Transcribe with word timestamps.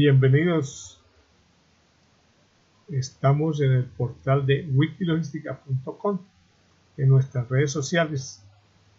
Bienvenidos. 0.00 1.02
Estamos 2.88 3.60
en 3.60 3.72
el 3.72 3.82
portal 3.82 4.46
de 4.46 4.64
wikilogistica.com, 4.72 6.20
en 6.96 7.08
nuestras 7.08 7.48
redes 7.48 7.72
sociales, 7.72 8.46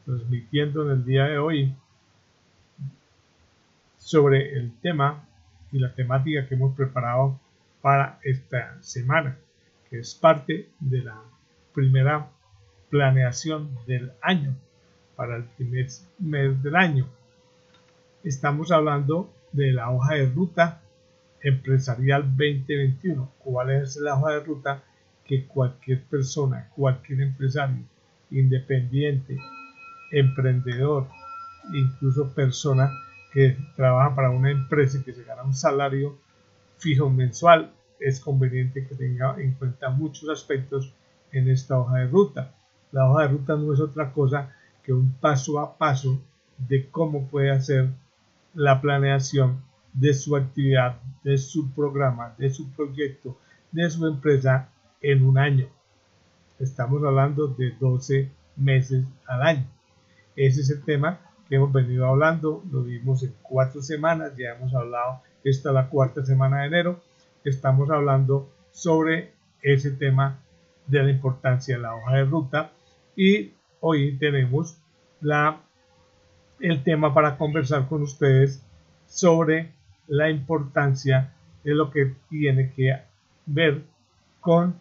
transmitiendo 0.03 0.83
en 0.83 0.91
el 0.91 1.05
día 1.05 1.23
de 1.23 1.37
hoy 1.37 1.73
sobre 3.97 4.57
el 4.57 4.73
tema 4.81 5.25
y 5.71 5.79
la 5.79 5.95
temática 5.95 6.45
que 6.45 6.55
hemos 6.55 6.75
preparado 6.75 7.39
para 7.81 8.19
esta 8.25 8.75
semana, 8.83 9.37
que 9.89 9.99
es 9.99 10.13
parte 10.13 10.67
de 10.81 11.01
la 11.01 11.21
primera 11.73 12.27
planeación 12.89 13.69
del 13.87 14.11
año, 14.21 14.53
para 15.15 15.37
el 15.37 15.45
primer 15.45 15.87
mes 16.19 16.61
del 16.61 16.75
año. 16.75 17.07
Estamos 18.21 18.69
hablando 18.73 19.33
de 19.53 19.71
la 19.71 19.91
hoja 19.91 20.15
de 20.15 20.25
ruta 20.25 20.81
empresarial 21.41 22.23
2021. 22.23 23.31
¿Cuál 23.39 23.71
es 23.71 23.97
la 23.97 24.15
hoja 24.15 24.33
de 24.33 24.39
ruta 24.41 24.83
que 25.25 25.45
cualquier 25.45 26.03
persona, 26.03 26.69
cualquier 26.75 27.21
empresario, 27.21 27.83
independiente, 28.31 29.37
emprendedor, 30.11 31.07
incluso 31.73 32.33
persona 32.33 32.91
que 33.31 33.57
trabaja 33.75 34.15
para 34.15 34.31
una 34.31 34.49
empresa 34.49 34.97
y 34.97 35.03
que 35.03 35.13
se 35.13 35.23
gana 35.23 35.43
un 35.43 35.53
salario 35.53 36.17
fijo 36.77 37.09
mensual, 37.09 37.71
es 37.99 38.19
conveniente 38.19 38.87
que 38.87 38.95
tenga 38.95 39.35
en 39.39 39.53
cuenta 39.53 39.89
muchos 39.89 40.29
aspectos 40.29 40.93
en 41.31 41.49
esta 41.49 41.77
hoja 41.77 41.97
de 41.97 42.07
ruta. 42.07 42.55
La 42.91 43.09
hoja 43.09 43.23
de 43.23 43.27
ruta 43.29 43.55
no 43.55 43.73
es 43.73 43.79
otra 43.79 44.11
cosa 44.11 44.55
que 44.83 44.93
un 44.93 45.13
paso 45.13 45.59
a 45.59 45.77
paso 45.77 46.19
de 46.57 46.89
cómo 46.89 47.27
puede 47.27 47.51
hacer 47.51 47.89
la 48.55 48.81
planeación 48.81 49.61
de 49.93 50.13
su 50.13 50.35
actividad, 50.35 50.99
de 51.23 51.37
su 51.37 51.71
programa, 51.71 52.35
de 52.37 52.49
su 52.49 52.71
proyecto, 52.71 53.37
de 53.71 53.89
su 53.89 54.05
empresa 54.07 54.69
en 55.01 55.25
un 55.25 55.37
año. 55.37 55.67
Estamos 56.59 57.03
hablando 57.03 57.47
de 57.47 57.71
12 57.79 58.31
meses 58.57 59.05
al 59.27 59.43
año. 59.43 59.67
Ese 60.35 60.61
es 60.61 60.69
el 60.69 60.83
tema 60.83 61.19
que 61.47 61.55
hemos 61.55 61.73
venido 61.73 62.05
hablando, 62.05 62.63
lo 62.71 62.83
vimos 62.83 63.23
en 63.23 63.33
cuatro 63.41 63.81
semanas, 63.81 64.33
ya 64.37 64.51
hemos 64.51 64.73
hablado, 64.75 65.21
esta 65.43 65.69
es 65.69 65.75
la 65.75 65.89
cuarta 65.89 66.23
semana 66.23 66.61
de 66.61 66.67
enero, 66.67 67.01
estamos 67.43 67.89
hablando 67.89 68.51
sobre 68.71 69.33
ese 69.61 69.91
tema 69.91 70.39
de 70.85 71.03
la 71.03 71.09
importancia 71.09 71.75
de 71.75 71.81
la 71.81 71.95
hoja 71.95 72.17
de 72.17 72.25
ruta 72.25 72.71
y 73.15 73.53
hoy 73.79 74.17
tenemos 74.17 74.77
la, 75.21 75.61
el 76.59 76.83
tema 76.83 77.13
para 77.13 77.37
conversar 77.37 77.87
con 77.87 78.03
ustedes 78.03 78.63
sobre 79.07 79.73
la 80.09 80.29
importancia 80.29 81.33
de 81.63 81.73
lo 81.73 81.91
que 81.91 82.13
tiene 82.29 82.71
que 82.73 82.99
ver 83.45 83.81
con 84.39 84.75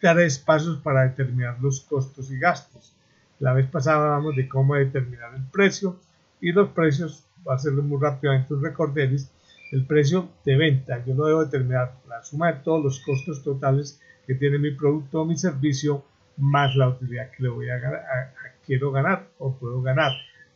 tres 0.00 0.38
pasos 0.38 0.78
para 0.78 1.02
determinar 1.02 1.58
los 1.60 1.80
costos 1.80 2.30
y 2.30 2.38
gastos. 2.38 2.94
La 3.38 3.52
vez 3.52 3.66
pasada 3.66 4.04
hablamos 4.04 4.36
de 4.36 4.48
cómo 4.48 4.74
determinar 4.74 5.34
el 5.34 5.44
precio 5.44 5.98
y 6.40 6.52
los 6.52 6.70
precios, 6.70 7.24
va 7.46 7.54
a 7.54 7.56
hacerlo 7.56 7.82
muy 7.82 8.00
rápidamente 8.00 8.54
un 8.54 8.62
recorderis, 8.62 9.30
el 9.72 9.84
precio 9.86 10.28
de 10.44 10.56
venta. 10.56 11.04
Yo 11.04 11.14
lo 11.14 11.26
debo 11.26 11.44
determinar 11.44 11.94
la 12.08 12.22
suma 12.22 12.52
de 12.52 12.60
todos 12.60 12.82
los 12.82 13.00
costos 13.00 13.42
totales 13.42 14.00
que 14.26 14.34
tiene 14.34 14.58
mi 14.58 14.72
producto 14.72 15.22
o 15.22 15.24
mi 15.24 15.36
servicio 15.36 16.04
más 16.36 16.74
la 16.76 16.88
utilidad 16.88 17.30
que 17.30 17.42
le 17.42 17.48
voy 17.50 17.68
a, 17.68 17.76
a 17.76 18.42
quiero 18.64 18.90
ganar 18.90 19.28
o 19.38 19.54
puedo 19.54 19.82
ganar 19.82 20.12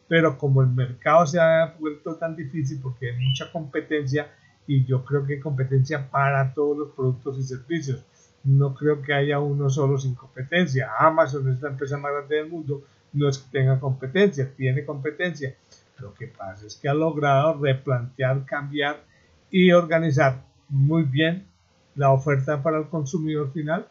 pero 0.09 0.37
como 0.39 0.63
el 0.63 0.69
mercado 0.69 1.27
se 1.27 1.41
ha 1.41 1.75
vuelto 1.79 2.17
tan 2.17 2.37
difícil 2.37 2.81
porque 2.83 3.11
hay 3.11 3.19
mucha 3.19 3.51
competencia 3.51 4.31
y 4.67 4.85
yo 4.85 5.05
creo 5.05 5.27
que 5.27 5.35
hay 5.35 5.41
competencia 5.41 6.11
para 6.11 6.53
todos 6.55 6.77
los 6.77 6.91
productos 6.93 7.39
y 7.39 7.43
servicios. 7.43 8.05
No 8.45 8.75
creo 8.75 9.03
que 9.03 9.15
haya 9.15 9.41
uno 9.41 9.71
solo 9.71 9.99
sin 9.99 10.15
competencia. 10.15 10.91
Amazon 10.99 11.51
es 11.51 11.63
la 11.63 11.71
empresa 11.71 11.97
más 11.97 12.13
grande 12.13 12.37
del 12.37 12.49
mundo, 12.49 12.85
no 13.13 13.29
es 13.29 13.39
que 13.39 13.59
tenga 13.59 13.81
competencia, 13.81 14.51
tiene 14.55 14.85
competencia. 14.85 15.55
Lo 15.99 16.13
que 16.15 16.27
pasa 16.27 16.67
es 16.67 16.77
que 16.77 16.89
ha 16.89 16.95
logrado 16.95 17.59
replantear, 17.61 18.45
cambiar 18.45 19.03
y 19.51 19.73
organizar 19.73 20.45
muy 20.69 21.05
bien 21.05 21.47
la 21.95 22.11
oferta 22.11 22.63
para 22.63 22.79
el 22.79 22.89
consumidor 22.89 23.53
final. 23.53 23.89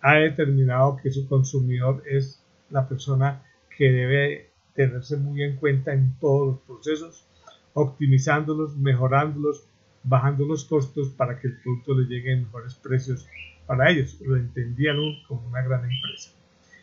Ha 0.00 0.16
determinado 0.16 0.98
que 1.02 1.10
su 1.10 1.26
consumidor 1.26 2.02
es 2.06 2.42
la 2.70 2.86
persona 2.86 3.42
que 3.76 3.90
debe 3.90 4.53
tenerse 4.74 5.16
muy 5.16 5.42
en 5.42 5.56
cuenta 5.56 5.92
en 5.92 6.14
todos 6.18 6.46
los 6.48 6.60
procesos, 6.60 7.24
optimizándolos, 7.72 8.76
mejorándolos, 8.76 9.66
bajando 10.02 10.44
los 10.44 10.64
costos 10.64 11.08
para 11.10 11.38
que 11.38 11.48
el 11.48 11.60
producto 11.60 11.94
le 11.94 12.06
llegue 12.06 12.32
en 12.32 12.42
mejores 12.42 12.74
precios 12.74 13.26
para 13.66 13.90
ellos. 13.90 14.20
Lo 14.20 14.36
entendían 14.36 14.96
como 15.26 15.46
una 15.48 15.62
gran 15.62 15.84
empresa. 15.90 16.32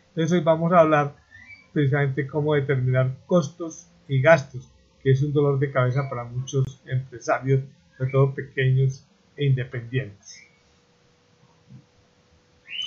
Entonces 0.09 0.31
hoy 0.31 0.43
vamos 0.43 0.73
a 0.73 0.79
hablar 0.79 1.15
precisamente 1.73 2.27
cómo 2.27 2.55
determinar 2.55 3.15
costos 3.25 3.87
y 4.07 4.21
gastos, 4.21 4.69
que 5.03 5.11
es 5.11 5.21
un 5.21 5.33
dolor 5.33 5.59
de 5.59 5.71
cabeza 5.71 6.09
para 6.09 6.23
muchos 6.23 6.81
empresarios, 6.85 7.61
sobre 7.97 8.11
todo 8.11 8.33
pequeños 8.33 9.05
e 9.37 9.45
independientes. 9.45 10.43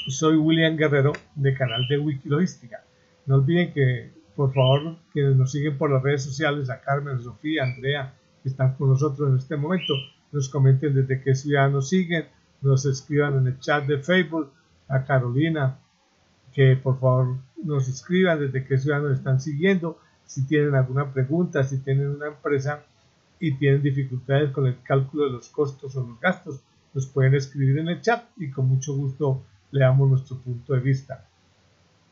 Soy 0.09 0.37
William 0.37 0.77
Guerrero 0.77 1.13
de 1.35 1.55
canal 1.55 1.87
de 1.89 1.99
Wikilogística. 1.99 2.85
No 3.25 3.37
olviden 3.37 3.73
que 3.73 4.13
por 4.37 4.53
favor, 4.53 4.97
quienes 5.13 5.37
nos 5.37 5.53
siguen 5.53 5.79
por 5.79 5.91
las 5.91 6.03
redes 6.03 6.25
sociales, 6.25 6.71
a 6.71 6.81
Carmen, 6.81 7.21
Sofía, 7.21 7.65
Andrea, 7.65 8.15
que 8.43 8.49
están 8.49 8.75
con 8.75 8.91
nosotros 8.91 9.31
en 9.31 9.39
este 9.39 9.57
momento, 9.57 9.95
nos 10.33 10.49
comenten 10.49 10.95
desde 10.95 11.23
qué 11.23 11.35
ciudad 11.35 11.71
nos 11.71 11.89
siguen, 11.89 12.27
nos 12.61 12.85
escriban 12.87 13.39
en 13.39 13.47
el 13.47 13.59
chat 13.61 13.87
de 13.87 13.99
Facebook, 13.99 14.51
a 14.89 15.05
Carolina, 15.05 15.79
que 16.53 16.77
por 16.77 16.99
favor 16.99 17.37
nos 17.63 17.89
escriban 17.89 18.41
desde 18.41 18.65
qué 18.65 18.79
ciudad 18.79 19.03
nos 19.03 19.19
están 19.19 19.41
siguiendo, 19.41 19.99
si 20.27 20.47
tienen 20.47 20.75
alguna 20.75 21.13
pregunta, 21.13 21.63
si 21.65 21.79
tienen 21.79 22.09
una 22.09 22.29
empresa 22.29 22.85
y 23.39 23.53
tienen 23.55 23.83
dificultades 23.83 24.51
con 24.53 24.67
el 24.67 24.81
cálculo 24.83 25.25
de 25.25 25.33
los 25.33 25.49
costos 25.49 25.97
o 25.97 26.07
los 26.07 26.21
gastos, 26.21 26.61
nos 26.93 27.07
pueden 27.07 27.35
escribir 27.35 27.79
en 27.79 27.89
el 27.89 28.01
chat 28.01 28.25
y 28.37 28.51
con 28.51 28.69
mucho 28.69 28.95
gusto 28.95 29.43
le 29.71 29.81
damos 29.81 30.09
nuestro 30.09 30.39
punto 30.39 30.75
de 30.75 30.81
vista. 30.81 31.27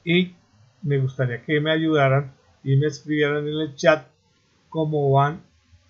Y 0.04 0.34
me 0.82 0.98
gustaría 0.98 1.42
que 1.42 1.60
me 1.60 1.70
ayudaran 1.70 2.32
y 2.64 2.76
me 2.76 2.86
escribieran 2.86 3.46
en 3.46 3.60
el 3.60 3.74
chat 3.74 4.06
cómo 4.68 5.12
van 5.12 5.42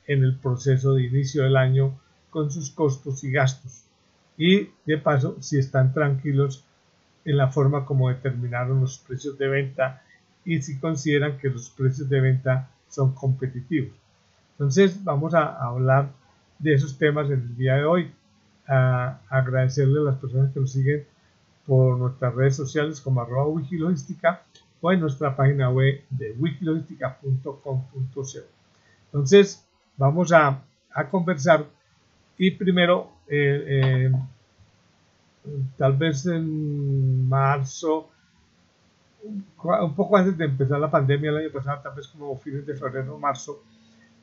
en 0.07 0.23
el 0.23 0.37
proceso 0.37 0.95
de 0.95 1.05
inicio 1.05 1.45
del 1.45 1.57
año 1.57 1.99
con 2.31 2.51
sus 2.51 2.71
costos 2.71 3.23
y 3.25 3.31
gastos. 3.31 3.85
Y 4.37 4.71
de 4.87 4.99
paso, 4.99 5.37
si 5.41 5.59
están 5.59 5.93
tranquilos 5.93 6.65
en 7.25 7.37
la 7.37 7.49
forma 7.49 7.85
como 7.85 8.09
determinaron 8.09 8.81
los 8.81 8.99
precios 8.99 9.39
de 9.39 9.49
venta 9.49 10.03
y 10.45 10.61
si 10.61 10.79
consideran 10.79 11.39
que 11.39 11.51
los 11.51 11.71
precios 11.71 12.09
de 12.09 12.21
venta 12.21 12.71
son 12.89 13.15
competitivos. 13.15 13.93
Entonces 14.53 15.03
vamos 15.05 15.35
a 15.35 15.57
hablar 15.65 16.11
de 16.59 16.75
esos 16.75 16.99
temas 16.99 17.27
en 17.27 17.41
el 17.41 17.57
día 17.57 17.75
de 17.77 17.85
hoy. 17.85 18.13
A 18.69 19.19
agradecerle 19.29 20.01
a 20.01 20.05
las 20.05 20.19
personas 20.19 20.53
que 20.53 20.61
nos 20.61 20.73
siguen 20.73 21.05
por 21.67 21.99
nuestras 21.99 22.35
redes 22.35 22.57
sociales 22.57 23.01
como 23.01 23.21
arroba 23.21 23.49
wikilogística 23.49 24.43
o 24.83 24.93
en 24.93 25.01
nuestra 25.01 25.35
página 25.35 25.71
web 25.71 26.03
de 26.11 26.33
wikilogistica.com.co. 26.33 28.27
Entonces, 29.07 29.65
vamos 29.97 30.33
a, 30.33 30.63
conversar 31.11 31.65
y 32.37 32.51
primero, 32.51 33.13
eh, 33.29 34.11
eh, 34.11 34.13
tal 35.79 35.97
vez 35.97 36.27
en 36.27 37.27
marzo, 37.29 38.11
un 39.23 39.95
poco 39.95 40.17
antes 40.17 40.37
de 40.37 40.47
empezar 40.47 40.81
la 40.81 40.91
pandemia 40.91 41.31
el 41.31 41.37
año 41.39 41.53
pasado, 41.53 41.81
tal 41.83 41.95
vez 41.95 42.09
como 42.09 42.37
fines 42.37 42.67
de 42.67 42.75
febrero 42.75 43.15
o 43.15 43.19
marzo, 43.19 43.63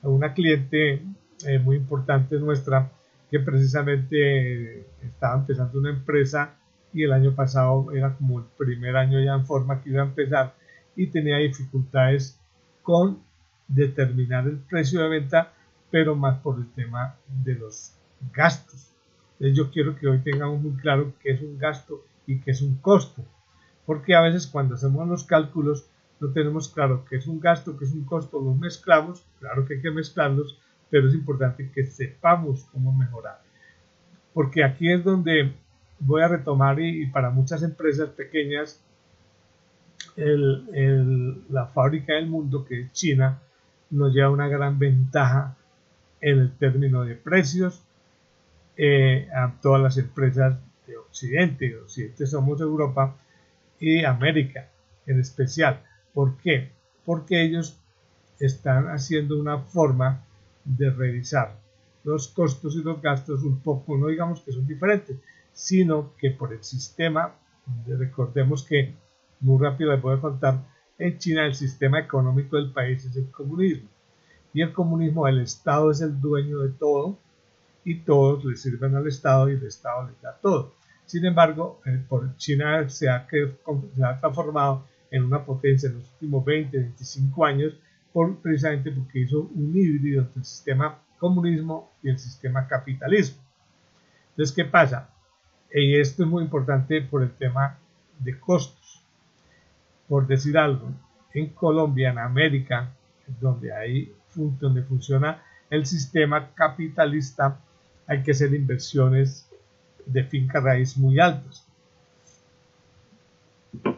una 0.03 0.33
cliente 0.33 1.01
eh, 1.45 1.59
muy 1.59 1.77
importante 1.77 2.37
nuestra 2.37 2.91
que 3.31 3.39
precisamente 3.39 4.81
estaba 5.01 5.35
empezando 5.35 5.79
una 5.79 5.91
empresa 5.91 6.58
y 6.93 7.03
el 7.03 7.13
año 7.13 7.35
pasado 7.35 7.91
era 7.93 8.15
como 8.15 8.39
el 8.39 8.45
primer 8.57 8.95
año 8.97 9.19
ya 9.19 9.33
en 9.33 9.45
forma 9.45 9.81
que 9.81 9.89
iba 9.89 10.01
a 10.01 10.05
empezar 10.05 10.55
y 10.95 11.07
tenía 11.07 11.37
dificultades 11.37 12.39
con 12.81 13.19
determinar 13.67 14.47
el 14.47 14.57
precio 14.57 15.01
de 15.01 15.09
venta, 15.09 15.53
pero 15.91 16.15
más 16.15 16.39
por 16.39 16.57
el 16.57 16.69
tema 16.71 17.15
de 17.43 17.55
los 17.55 17.93
gastos. 18.33 18.91
Entonces 19.33 19.57
yo 19.57 19.71
quiero 19.71 19.95
que 19.95 20.07
hoy 20.07 20.19
tengamos 20.19 20.61
muy 20.61 20.73
claro 20.73 21.13
qué 21.21 21.31
es 21.31 21.41
un 21.41 21.57
gasto 21.57 22.03
y 22.25 22.39
qué 22.39 22.51
es 22.51 22.61
un 22.61 22.75
costo, 22.77 23.23
porque 23.85 24.15
a 24.15 24.21
veces 24.21 24.47
cuando 24.47 24.75
hacemos 24.75 25.07
los 25.07 25.23
cálculos 25.23 25.89
no 26.19 26.31
tenemos 26.31 26.69
claro 26.69 27.05
qué 27.09 27.17
es 27.17 27.27
un 27.27 27.39
gasto, 27.39 27.77
qué 27.77 27.85
es 27.85 27.93
un 27.93 28.03
costo, 28.03 28.41
los 28.41 28.57
mezclamos, 28.57 29.25
claro 29.39 29.65
que 29.65 29.75
hay 29.75 29.81
que 29.81 29.91
mezclarlos, 29.91 30.59
pero 30.89 31.07
es 31.07 31.13
importante 31.13 31.71
que 31.71 31.85
sepamos 31.85 32.65
cómo 32.71 32.91
mejorar. 32.91 33.41
Porque 34.33 34.63
aquí 34.63 34.91
es 34.91 35.03
donde 35.03 35.53
voy 35.99 36.21
a 36.21 36.27
retomar 36.27 36.79
y, 36.79 37.05
para 37.07 37.29
muchas 37.29 37.63
empresas 37.63 38.09
pequeñas, 38.09 38.81
la 40.15 41.67
fábrica 41.67 42.13
del 42.13 42.27
mundo, 42.27 42.65
que 42.65 42.81
es 42.81 42.93
China, 42.93 43.39
nos 43.89 44.13
lleva 44.13 44.29
una 44.29 44.47
gran 44.47 44.77
ventaja 44.77 45.55
en 46.21 46.39
el 46.39 46.51
término 46.57 47.03
de 47.03 47.15
precios 47.15 47.81
eh, 48.77 49.27
a 49.33 49.53
todas 49.61 49.81
las 49.81 49.97
empresas 49.97 50.57
de 50.87 50.97
Occidente, 50.97 51.69
de 51.69 51.77
Occidente 51.77 52.25
somos 52.25 52.61
Europa 52.61 53.15
y 53.79 54.03
América 54.03 54.69
en 55.05 55.19
especial. 55.19 55.81
¿Por 56.13 56.37
qué? 56.37 56.71
Porque 57.05 57.41
ellos 57.41 57.77
están 58.39 58.87
haciendo 58.87 59.39
una 59.39 59.59
forma 59.59 60.23
de 60.63 60.89
revisar 60.89 61.57
los 62.03 62.29
costos 62.29 62.75
y 62.75 62.83
los 62.83 63.01
gastos 63.01 63.43
un 63.43 63.59
poco, 63.59 63.97
no 63.97 64.07
digamos 64.07 64.41
que 64.41 64.51
son 64.51 64.65
diferentes, 64.65 65.17
sino 65.53 66.13
que 66.17 66.31
por 66.31 66.53
el 66.53 66.63
sistema, 66.63 67.35
recordemos 67.87 68.63
que 68.63 68.95
muy 69.39 69.63
rápido 69.63 69.91
les 69.91 70.01
voy 70.01 70.17
a 70.17 70.21
contar, 70.21 70.65
en 70.97 71.17
China 71.17 71.45
el 71.45 71.55
sistema 71.55 71.99
económico 71.99 72.57
del 72.57 72.71
país 72.71 73.05
es 73.05 73.15
el 73.15 73.31
comunismo. 73.31 73.89
Y 74.53 74.61
el 74.61 74.73
comunismo, 74.73 75.27
el 75.27 75.39
Estado 75.39 75.91
es 75.91 76.01
el 76.01 76.19
dueño 76.19 76.59
de 76.59 76.69
todo 76.69 77.17
y 77.85 77.99
todos 77.99 78.43
le 78.43 78.57
sirven 78.57 78.95
al 78.95 79.07
Estado 79.07 79.49
y 79.49 79.53
el 79.53 79.65
Estado 79.65 80.07
les 80.09 80.21
da 80.21 80.37
todo. 80.41 80.73
Sin 81.05 81.25
embargo, 81.25 81.81
eh, 81.85 82.03
por 82.07 82.35
China 82.37 82.87
se 82.89 83.09
ha, 83.09 83.27
se 83.27 84.03
ha 84.03 84.19
transformado 84.19 84.85
en 85.11 85.23
una 85.23 85.43
potencia 85.43 85.89
en 85.89 85.95
los 85.95 86.11
últimos 86.13 86.45
20, 86.45 86.77
25 86.77 87.45
años, 87.45 87.73
por, 88.11 88.37
precisamente 88.41 88.91
porque 88.91 89.19
hizo 89.19 89.49
un 89.55 89.75
híbrido 89.75 90.21
entre 90.21 90.39
el 90.39 90.45
sistema 90.45 90.99
comunismo 91.17 91.91
y 92.03 92.09
el 92.09 92.19
sistema 92.19 92.67
capitalismo. 92.67 93.41
Entonces, 94.31 94.55
¿qué 94.55 94.65
pasa? 94.65 95.09
Y 95.73 95.99
esto 95.99 96.23
es 96.23 96.29
muy 96.29 96.43
importante 96.43 97.01
por 97.01 97.23
el 97.23 97.31
tema 97.31 97.77
de 98.19 98.39
costos. 98.39 99.03
Por 100.07 100.25
decir 100.25 100.57
algo, 100.57 100.91
en 101.33 101.49
Colombia, 101.49 102.09
en 102.09 102.17
América, 102.17 102.91
donde 103.39 103.73
hay 103.73 104.13
donde 104.35 104.83
funciona 104.83 105.43
el 105.69 105.85
sistema 105.85 106.51
capitalista, 106.53 107.59
hay 108.07 108.23
que 108.23 108.31
hacer 108.31 108.53
inversiones 108.53 109.49
de 110.05 110.23
finca 110.23 110.59
raíz 110.59 110.97
muy 110.97 111.19
altas. 111.19 111.65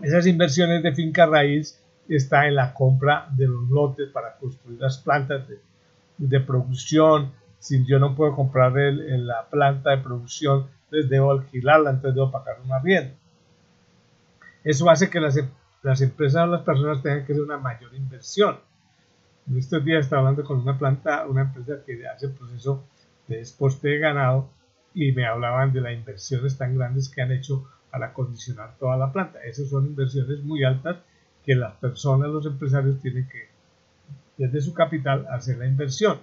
Esas 0.02 0.28
inversiones 0.28 0.84
de 0.84 0.94
finca 0.94 1.26
raíz 1.26 1.80
está 2.10 2.48
en 2.48 2.56
la 2.56 2.74
compra 2.74 3.28
de 3.32 3.48
los 3.48 3.70
lotes 3.70 4.10
para 4.10 4.36
construir 4.36 4.80
las 4.80 4.98
plantas 4.98 5.46
de, 6.18 6.40
producción. 6.42 7.32
Si 7.62 7.86
yo 7.86 8.00
no 8.00 8.16
puedo 8.16 8.36
comprar 8.36 8.76
el, 8.78 9.28
la 9.28 9.48
planta 9.50 9.92
de 9.92 10.00
producción, 10.00 10.68
les 10.90 11.08
debo 11.08 11.32
alquilarla, 11.32 11.92
entonces 11.92 12.16
debo 12.16 12.32
pagar 12.32 12.58
una 12.66 12.78
arriendo. 12.78 13.14
Eso 14.64 14.90
hace 14.90 15.10
que 15.10 15.20
las, 15.20 15.40
las 15.84 16.02
empresas 16.02 16.44
o 16.44 16.48
las 16.48 16.64
personas 16.64 17.04
tengan 17.04 17.24
que 17.24 17.34
hacer 17.34 17.44
una 17.44 17.58
mayor 17.58 17.94
inversión. 17.94 18.58
En 19.48 19.58
estos 19.58 19.86
días 19.86 20.06
estaba 20.06 20.22
hablando 20.22 20.44
con 20.44 20.60
una 20.60 20.78
planta, 20.78 21.28
una 21.28 21.44
empresa 21.44 21.84
que 21.86 22.08
hace 22.08 22.26
el 22.26 22.34
proceso 22.34 22.84
de 23.28 23.38
desposte 23.38 23.90
de 23.90 24.00
ganado 24.00 24.50
y 24.96 25.12
me 25.12 25.28
hablaban 25.28 25.72
de 25.72 25.82
las 25.82 25.94
inversiones 25.94 26.58
tan 26.58 26.76
grandes 26.76 27.10
que 27.10 27.22
han 27.22 27.32
hecho 27.32 27.70
para 27.92 28.08
acondicionar 28.08 28.76
toda 28.80 28.98
la 28.98 29.12
planta. 29.12 29.40
Esas 29.44 29.70
son 29.70 29.86
inversiones 29.86 30.44
muy 30.44 30.64
altas 30.64 30.98
que 31.46 31.54
las 31.56 31.76
personas, 31.76 32.30
los 32.30 32.46
empresarios 32.48 33.00
tienen 33.02 33.28
que, 33.28 33.50
desde 34.38 34.62
su 34.62 34.74
capital, 34.74 35.28
hacer 35.30 35.58
la 35.58 35.68
inversión. 35.68 36.20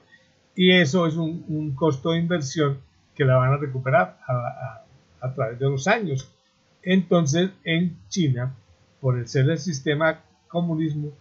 Y 0.59 0.73
eso 0.73 1.07
es 1.07 1.15
un, 1.15 1.73
costo 1.77 2.11
de 2.11 2.19
inversión 2.19 2.81
que 3.15 3.25
la 3.25 3.37
van 3.37 3.53
a 3.53 3.59
recuperar 3.59 4.19
a, 4.27 5.33
través 5.33 5.57
de 5.61 5.71
los 5.71 5.87
años. 5.87 6.35
Entonces, 6.83 7.51
en 7.63 7.97
China, 8.09 8.57
por 9.01 9.17
el 9.17 9.29
ser 9.29 9.49
el 9.49 9.59
sistema 9.59 10.19
comunismo, 10.49 11.13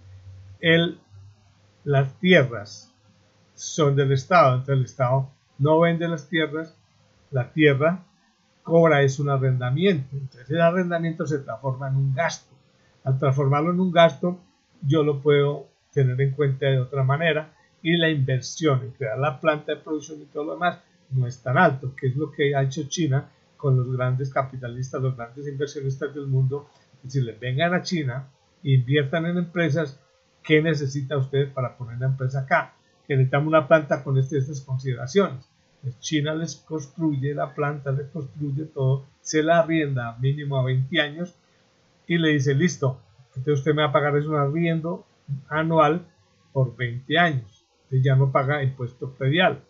el, 0.60 1.00
las 1.84 2.20
tierras 2.20 2.92
son 3.54 3.96
del 3.96 4.12
Estado. 4.12 4.56
Entonces, 4.56 4.76
el 4.76 4.86
Estado 4.86 5.30
no 5.60 5.82
vende 5.82 6.08
las 6.08 6.28
tierras, 6.28 6.76
la 7.30 7.52
tierra 7.52 8.04
cobra 8.64 9.04
es 9.04 9.20
un 9.20 9.30
arrendamiento. 9.30 10.16
Entonces, 10.18 10.50
el 10.50 10.62
arrendamiento 10.62 11.28
se 11.28 11.38
transforma 11.38 11.90
en 11.90 11.96
un 11.98 12.16
gasto. 12.16 12.56
Al 13.04 13.20
transformarlo 13.20 13.70
en 13.70 13.82
un 13.82 13.92
gasto, 13.92 14.40
yo 14.82 15.04
lo 15.04 15.22
puedo 15.22 15.68
tener 15.94 16.20
en 16.22 16.32
cuenta 16.32 16.66
de 16.66 16.80
otra 16.80 17.04
manera 17.04 17.54
y 17.82 17.96
la 17.98 18.10
inversión 18.10 18.82
en 18.84 18.92
crear 18.92 19.18
la 19.18 19.40
planta 19.40 19.74
de 19.74 19.82
producción 19.82 20.22
y 20.22 20.26
todo 20.26 20.46
lo 20.46 20.54
demás 20.54 20.80
no 21.12 21.28
es 21.28 21.42
tan 21.42 21.58
alto, 21.58 21.96
que 21.96 22.08
es 22.08 22.16
lo 22.16 22.32
que 22.32 22.56
ha 22.56 22.64
hecho 22.64 22.84
China 22.88 23.30
con 23.56 23.78
los 23.78 23.96
grandes 23.96 24.30
capitalistas, 24.30 25.02
los 25.02 25.16
grandes 25.16 25.48
inversionistas 25.48 26.14
del 26.14 26.28
mundo. 26.28 26.70
Si 27.08 27.22
les 27.22 27.40
vengan 27.40 27.74
a 27.74 27.82
China, 27.82 28.28
inviertan 28.64 29.26
en 29.26 29.38
empresas, 29.38 30.00
¿qué 30.44 30.62
necesita 30.62 31.18
usted 31.18 31.52
para 31.54 31.78
poner 31.78 32.00
la 32.00 32.08
empresa 32.08 32.42
acá? 32.42 32.74
Que 33.08 33.16
necesitamos 33.16 33.48
una 33.48 33.68
planta 33.68 34.04
con 34.04 34.18
este, 34.18 34.38
estas 34.38 34.62
consideraciones. 34.62 35.48
Pues 35.82 36.00
China 36.00 36.34
les 36.36 36.56
construye 36.56 37.34
la 37.34 37.54
planta, 37.54 37.92
les 37.92 38.08
construye 38.08 38.66
todo, 38.66 39.06
se 39.22 39.44
la 39.44 39.60
arrienda 39.60 40.18
mínimo 40.20 40.58
a 40.58 40.64
20 40.64 41.00
años 41.00 41.36
y 42.08 42.18
le 42.18 42.30
dice, 42.30 42.54
listo, 42.54 43.00
entonces 43.36 43.60
usted 43.60 43.74
me 43.74 43.84
va 43.84 43.90
a 43.90 43.92
pagar 43.92 44.16
un 44.16 44.36
arriendo 44.36 45.06
anual 45.50 46.06
por 46.52 46.76
20 46.76 47.18
años. 47.18 47.57
Ya 47.90 48.16
no 48.16 48.32
paga 48.32 48.64
impuesto 48.64 49.12
predial. 49.12 49.64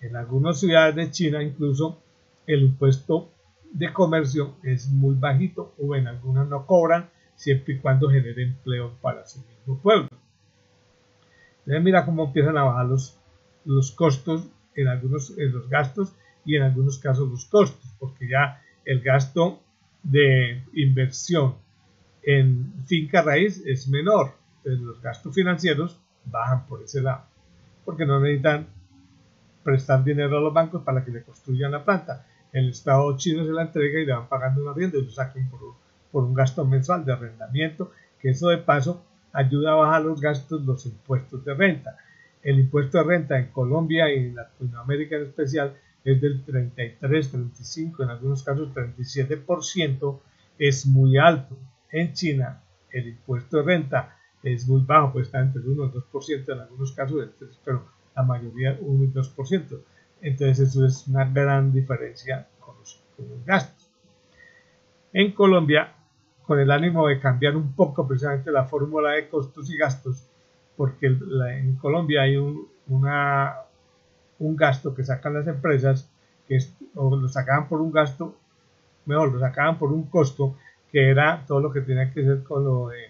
En 0.00 0.16
algunas 0.16 0.60
ciudades 0.60 0.94
de 0.96 1.10
China 1.10 1.42
incluso 1.42 2.00
el 2.46 2.62
impuesto 2.62 3.30
de 3.72 3.92
comercio 3.92 4.56
es 4.62 4.88
muy 4.90 5.14
bajito 5.14 5.74
o 5.78 5.94
en 5.94 6.06
algunas 6.06 6.48
no 6.48 6.66
cobran 6.66 7.10
siempre 7.34 7.74
y 7.74 7.78
cuando 7.78 8.10
genere 8.10 8.42
empleo 8.42 8.92
para 9.00 9.26
su 9.26 9.40
mismo 9.40 9.80
pueblo. 9.80 10.08
Entonces 11.60 11.84
mira 11.84 12.04
cómo 12.04 12.26
empiezan 12.26 12.56
a 12.56 12.64
bajar 12.64 12.86
los, 12.86 13.18
los 13.64 13.92
costos 13.92 14.48
en 14.74 14.88
algunos 14.88 15.36
en 15.38 15.52
los 15.52 15.68
gastos 15.68 16.14
y 16.44 16.56
en 16.56 16.62
algunos 16.62 16.98
casos 16.98 17.28
los 17.28 17.44
costos, 17.44 17.94
porque 17.98 18.28
ya 18.28 18.62
el 18.84 19.02
gasto 19.02 19.60
de 20.02 20.62
inversión 20.72 21.56
en 22.22 22.72
finca 22.86 23.22
raíz 23.22 23.62
es 23.66 23.88
menor. 23.88 24.32
Entonces 24.58 24.80
los 24.80 25.02
gastos 25.02 25.34
financieros 25.34 26.00
bajan 26.30 26.66
por 26.66 26.82
ese 26.82 27.02
lado. 27.02 27.22
Porque 27.84 28.06
no 28.06 28.20
necesitan 28.20 28.66
prestar 29.62 30.02
dinero 30.04 30.38
a 30.38 30.40
los 30.40 30.54
bancos 30.54 30.82
para 30.82 31.04
que 31.04 31.10
le 31.10 31.22
construyan 31.22 31.72
la 31.72 31.84
planta. 31.84 32.26
El 32.52 32.70
Estado 32.70 33.16
chino 33.16 33.44
se 33.44 33.52
la 33.52 33.62
entrega 33.62 34.00
y 34.00 34.06
le 34.06 34.12
van 34.12 34.28
pagando 34.28 34.62
una 34.62 34.70
arriendo 34.70 34.98
y 34.98 35.04
lo 35.04 35.10
saquen 35.10 35.48
por, 35.50 35.60
por 36.10 36.24
un 36.24 36.34
gasto 36.34 36.64
mensual 36.64 37.04
de 37.04 37.12
arrendamiento, 37.12 37.92
que 38.20 38.30
eso 38.30 38.48
de 38.48 38.58
paso 38.58 39.04
ayuda 39.32 39.72
a 39.72 39.76
bajar 39.76 40.02
los 40.02 40.20
gastos, 40.20 40.62
los 40.62 40.86
impuestos 40.86 41.44
de 41.44 41.54
renta. 41.54 41.96
El 42.42 42.60
impuesto 42.60 42.98
de 42.98 43.04
renta 43.04 43.38
en 43.38 43.48
Colombia 43.48 44.12
y 44.12 44.18
en 44.18 44.36
Latinoamérica 44.36 45.16
en 45.16 45.22
especial 45.24 45.76
es 46.04 46.20
del 46.20 46.42
33, 46.44 47.30
35, 47.30 48.02
en 48.02 48.10
algunos 48.10 48.42
casos 48.42 48.72
37%, 48.74 50.20
es 50.58 50.86
muy 50.86 51.18
alto. 51.18 51.56
En 51.90 52.12
China 52.14 52.62
el 52.90 53.08
impuesto 53.08 53.58
de 53.58 53.62
renta 53.64 54.17
es 54.42 54.68
muy 54.68 54.82
bajo, 54.82 55.12
pues 55.12 55.26
está 55.26 55.40
entre 55.40 55.62
el 55.62 55.68
1 55.68 55.84
y 55.84 55.96
el 55.96 56.02
2%, 56.02 56.52
en 56.52 56.60
algunos 56.60 56.92
casos, 56.92 57.28
pero 57.64 57.84
la 58.14 58.22
mayoría 58.22 58.78
1 58.80 59.04
y 59.04 59.08
2%. 59.08 59.80
Entonces 60.20 60.68
eso 60.68 60.86
es 60.86 61.06
una 61.06 61.24
gran 61.24 61.72
diferencia 61.72 62.48
con 62.58 62.76
los, 62.78 63.00
gastos. 63.44 63.90
En 65.12 65.32
Colombia, 65.32 65.92
con 66.44 66.58
el 66.58 66.70
ánimo 66.70 67.08
de 67.08 67.20
cambiar 67.20 67.56
un 67.56 67.72
poco 67.72 68.06
precisamente 68.06 68.50
la 68.50 68.64
fórmula 68.64 69.12
de 69.12 69.28
costos 69.28 69.70
y 69.70 69.76
gastos, 69.76 70.28
porque 70.76 71.06
en 71.06 71.76
Colombia 71.76 72.22
hay 72.22 72.36
un, 72.36 72.68
un 72.86 74.56
gasto 74.56 74.94
que 74.94 75.04
sacan 75.04 75.34
las 75.34 75.46
empresas, 75.46 76.10
que 76.46 76.58
o 76.94 77.16
lo 77.16 77.28
sacaban 77.28 77.68
por 77.68 77.80
un 77.80 77.92
gasto, 77.92 78.36
mejor, 79.06 79.32
lo 79.32 79.40
sacaban 79.40 79.78
por 79.78 79.92
un 79.92 80.04
costo, 80.04 80.56
que 80.90 81.10
era 81.10 81.44
todo 81.46 81.60
lo 81.60 81.72
que 81.72 81.80
tenía 81.80 82.12
que 82.12 82.22
ver 82.22 82.42
con 82.42 82.64
lo 82.64 82.88
de 82.88 83.07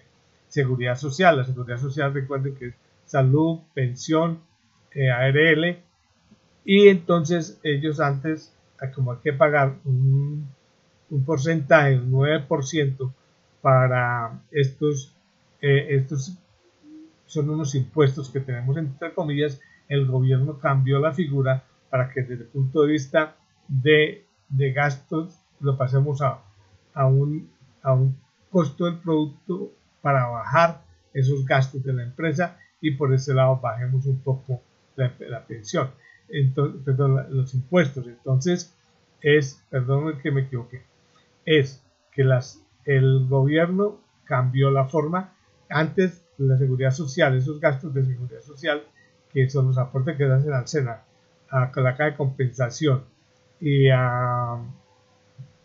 seguridad 0.49 0.95
social. 0.97 1.37
La 1.37 1.45
seguridad 1.45 1.79
social, 1.79 2.13
recuerden 2.13 2.55
que 2.55 2.67
es 2.67 2.75
salud, 3.05 3.59
pensión, 3.73 4.41
eh, 4.93 5.09
ARL, 5.09 5.79
y 6.65 6.87
entonces 6.89 7.59
ellos 7.63 7.99
antes, 7.99 8.53
como 8.93 9.13
hay 9.13 9.19
que 9.23 9.33
pagar 9.33 9.75
un, 9.85 10.47
un 11.09 11.25
porcentaje, 11.25 11.97
un 11.97 12.11
9% 12.11 13.13
para 13.61 14.41
estos, 14.51 15.15
eh, 15.61 15.87
estos 15.95 16.37
son 17.25 17.49
unos 17.49 17.75
impuestos 17.75 18.29
que 18.29 18.39
tenemos 18.39 18.75
entre 18.77 19.13
comillas 19.13 19.61
el 19.87 20.05
gobierno 20.07 20.59
cambió 20.59 20.99
la 20.99 21.13
figura 21.13 21.63
para 21.89 22.09
que 22.11 22.21
desde 22.21 22.43
el 22.43 22.49
punto 22.49 22.83
de 22.83 22.91
vista 22.91 23.35
de, 23.67 24.25
gastos 24.49 25.39
lo 25.59 25.77
pasemos 25.77 26.21
a, 26.21 26.41
a, 26.93 27.05
un, 27.07 27.49
a 27.81 27.93
un 27.93 28.15
costo 28.49 28.85
del 28.85 28.99
producto 28.99 29.71
para 30.01 30.27
bajar 30.27 30.83
esos 31.13 31.45
gastos 31.45 31.83
de 31.83 31.93
la 31.93 32.03
empresa 32.03 32.57
y 32.81 32.91
por 32.91 33.13
ese 33.13 33.33
lado 33.33 33.59
bajemos 33.59 34.05
un 34.05 34.19
poco 34.21 34.61
la, 34.95 35.45
pensión, 35.47 35.91
entonces, 36.27 36.81
perdón, 36.83 37.25
los 37.29 37.53
impuestos. 37.53 38.05
Entonces, 38.05 38.75
es, 39.21 39.63
perdón 39.69 40.19
que 40.21 40.31
me 40.31 40.41
equivoqué, 40.41 40.83
es 41.45 41.83
que 42.11 42.23
las, 42.23 42.61
el 42.85 43.27
gobierno 43.27 44.01
cambió 44.25 44.71
la 44.71 44.85
forma. 44.85 45.33
Antes, 45.69 46.25
la 46.37 46.57
seguridad 46.57 46.91
social, 46.91 47.35
esos 47.37 47.59
gastos 47.59 47.93
de 47.93 48.05
seguridad 48.05 48.41
social 48.41 48.83
que 49.31 49.49
son 49.49 49.67
los 49.67 49.77
aportes 49.77 50.17
que 50.17 50.25
hacen 50.25 50.53
al 50.53 50.67
SENA, 50.67 51.03
a 51.49 51.59
la 51.59 51.71
caja 51.71 52.05
de 52.05 52.15
compensación 52.15 53.03
y 53.59 53.89
a, 53.89 54.57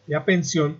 y 0.06 0.14
a 0.14 0.24
pensión 0.24 0.78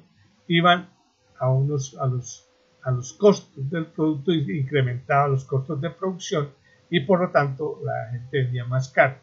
iban 0.49 0.91
a, 1.39 1.51
unos, 1.51 1.97
a, 1.99 2.07
los, 2.07 2.49
a 2.85 2.91
los 2.91 3.15
costos 3.15 3.69
del 3.71 3.87
producto 3.87 4.33
y 4.33 4.61
incrementaban 4.61 5.33
los 5.33 5.45
costos 5.45 5.81
de 5.81 5.91
producción 5.91 6.51
y 6.91 7.01
por 7.01 7.21
lo 7.21 7.31
tanto 7.31 7.81
la 7.85 8.11
gente 8.11 8.43
vendía 8.43 8.65
más 8.65 8.89
caro. 8.91 9.17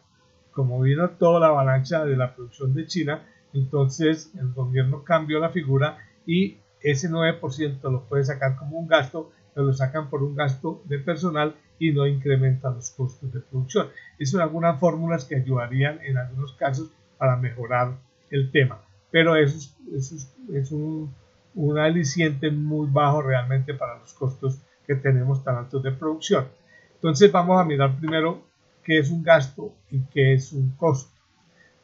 Como 0.50 0.80
vino 0.80 1.10
toda 1.10 1.40
la 1.40 1.46
avalancha 1.46 2.04
de 2.04 2.16
la 2.16 2.34
producción 2.34 2.74
de 2.74 2.86
China, 2.86 3.22
entonces 3.54 4.32
el 4.38 4.52
gobierno 4.52 5.04
cambió 5.04 5.38
la 5.38 5.50
figura 5.50 5.98
y 6.26 6.58
ese 6.80 7.08
9% 7.08 7.80
lo 7.90 8.04
puede 8.04 8.24
sacar 8.24 8.56
como 8.56 8.78
un 8.78 8.88
gasto, 8.88 9.30
pero 9.54 9.66
lo 9.66 9.72
sacan 9.72 10.10
por 10.10 10.22
un 10.22 10.34
gasto 10.34 10.82
de 10.86 10.98
personal 10.98 11.54
y 11.78 11.92
no 11.92 12.06
incrementan 12.06 12.74
los 12.74 12.90
costos 12.90 13.32
de 13.32 13.40
producción. 13.40 13.88
Esas 14.18 14.32
son 14.32 14.40
algunas 14.40 14.78
fórmulas 14.78 15.24
que 15.24 15.36
ayudarían 15.36 16.00
en 16.04 16.16
algunos 16.16 16.52
casos 16.54 16.90
para 17.18 17.36
mejorar 17.36 17.98
el 18.30 18.50
tema, 18.50 18.82
pero 19.10 19.36
eso 19.36 19.70
es, 19.94 20.72
un, 20.72 21.14
un 21.54 21.78
aliciente 21.78 22.50
muy 22.50 22.88
bajo 22.90 23.22
realmente 23.22 23.74
para 23.74 23.98
los 23.98 24.12
costos 24.14 24.58
que 24.86 24.94
tenemos 24.94 25.44
tan 25.44 25.56
altos 25.56 25.82
de 25.82 25.92
producción. 25.92 26.46
Entonces 26.94 27.30
vamos 27.30 27.60
a 27.60 27.64
mirar 27.64 27.96
primero 27.98 28.42
qué 28.82 28.98
es 28.98 29.10
un 29.10 29.22
gasto 29.22 29.72
y 29.90 30.00
qué 30.12 30.34
es 30.34 30.52
un 30.52 30.70
costo. 30.76 31.12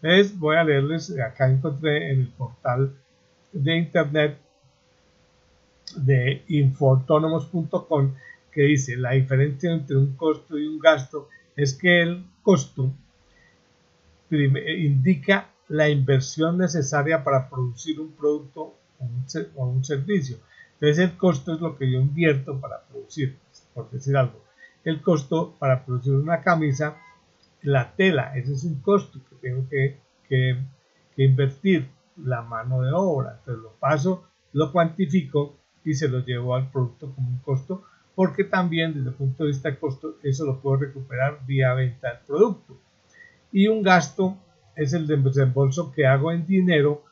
Entonces 0.00 0.38
voy 0.38 0.56
a 0.56 0.64
leerles, 0.64 1.16
acá 1.18 1.50
encontré 1.50 2.12
en 2.12 2.20
el 2.20 2.28
portal 2.28 2.94
de 3.52 3.76
internet 3.76 4.38
de 5.96 6.44
infoautónomos.com 6.48 8.14
que 8.52 8.62
dice 8.62 8.96
la 8.96 9.12
diferencia 9.12 9.72
entre 9.72 9.96
un 9.96 10.14
costo 10.14 10.58
y 10.58 10.66
un 10.66 10.78
gasto 10.78 11.28
es 11.56 11.74
que 11.74 12.02
el 12.02 12.24
costo 12.42 12.92
indica 14.30 15.50
la 15.68 15.88
inversión 15.88 16.58
necesaria 16.58 17.24
para 17.24 17.48
producir 17.48 18.00
un 18.00 18.12
producto 18.12 18.74
o 19.00 19.66
un, 19.66 19.84
servicio. 19.84 20.38
Entonces 20.74 20.98
el 20.98 21.16
costo 21.16 21.54
es 21.54 21.60
lo 21.60 21.76
que 21.76 21.90
yo 21.90 22.00
invierto 22.00 22.60
para 22.60 22.82
producir, 22.82 23.38
por 23.74 23.90
decir 23.90 24.16
algo. 24.16 24.44
El 24.84 25.02
costo 25.02 25.54
para 25.58 25.84
producir 25.84 26.14
una 26.14 26.40
camisa, 26.40 26.96
la 27.62 27.94
tela, 27.94 28.36
ese 28.36 28.52
es 28.52 28.64
un 28.64 28.80
costo 28.80 29.20
que 29.28 29.36
tengo 29.36 29.68
que, 29.68 29.98
que 30.28 31.24
invertir, 31.24 31.88
la 32.24 32.42
mano 32.42 32.82
de 32.82 32.92
obra. 32.92 33.36
Entonces 33.38 33.62
lo 33.62 33.72
paso, 33.72 34.24
lo 34.52 34.72
cuantifico 34.72 35.56
y 35.84 35.94
se 35.94 36.08
lo 36.08 36.24
llevo 36.24 36.54
al 36.54 36.70
producto 36.70 37.12
como 37.14 37.28
un 37.28 37.38
costo, 37.38 37.84
porque 38.14 38.44
también 38.44 38.94
desde 38.94 39.10
el 39.10 39.14
punto 39.14 39.44
de 39.44 39.50
vista 39.50 39.70
de 39.70 39.78
costo 39.78 40.16
eso 40.22 40.44
lo 40.44 40.60
puedo 40.60 40.76
recuperar 40.76 41.40
vía 41.46 41.72
venta 41.74 42.08
del 42.08 42.26
producto. 42.26 42.78
Y 43.52 43.68
un 43.68 43.82
gasto 43.82 44.36
es 44.76 44.92
el 44.92 45.06
desembolso 45.06 45.92
que 45.92 46.06
hago 46.06 46.32
en 46.32 46.46
dinero 46.46 47.04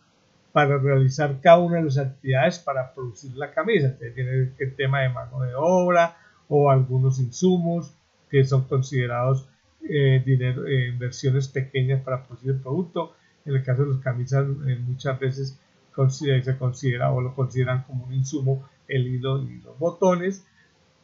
para 0.57 0.79
realizar 0.79 1.39
cada 1.43 1.59
una 1.59 1.77
de 1.77 1.85
las 1.85 1.99
actividades 1.99 2.59
para 2.61 2.95
producir 2.95 3.37
la 3.37 3.53
camisa. 3.53 3.89
Entonces 3.89 4.15
tiene 4.15 4.55
el 4.59 4.75
tema 4.75 5.03
de 5.03 5.11
mano 5.11 5.43
de 5.43 5.53
obra 5.55 6.17
o 6.49 6.71
algunos 6.71 7.21
insumos 7.21 7.93
que 8.31 8.43
son 8.43 8.65
considerados 8.65 9.51
eh, 9.87 10.23
dinero, 10.25 10.67
eh, 10.67 10.89
inversiones 10.89 11.49
pequeñas 11.49 12.03
para 12.03 12.25
producir 12.25 12.53
el 12.53 12.61
producto. 12.61 13.13
En 13.45 13.55
el 13.55 13.63
caso 13.63 13.85
de 13.85 13.91
las 13.91 13.99
camisas 13.99 14.47
eh, 14.67 14.79
muchas 14.81 15.21
veces 15.21 15.61
se 15.95 16.57
considera 16.57 17.13
o 17.13 17.21
lo 17.21 17.35
consideran 17.35 17.83
como 17.83 18.07
un 18.07 18.15
insumo 18.15 18.67
el 18.89 19.07
hilo 19.09 19.43
y 19.43 19.61
los 19.61 19.79
botones 19.79 20.47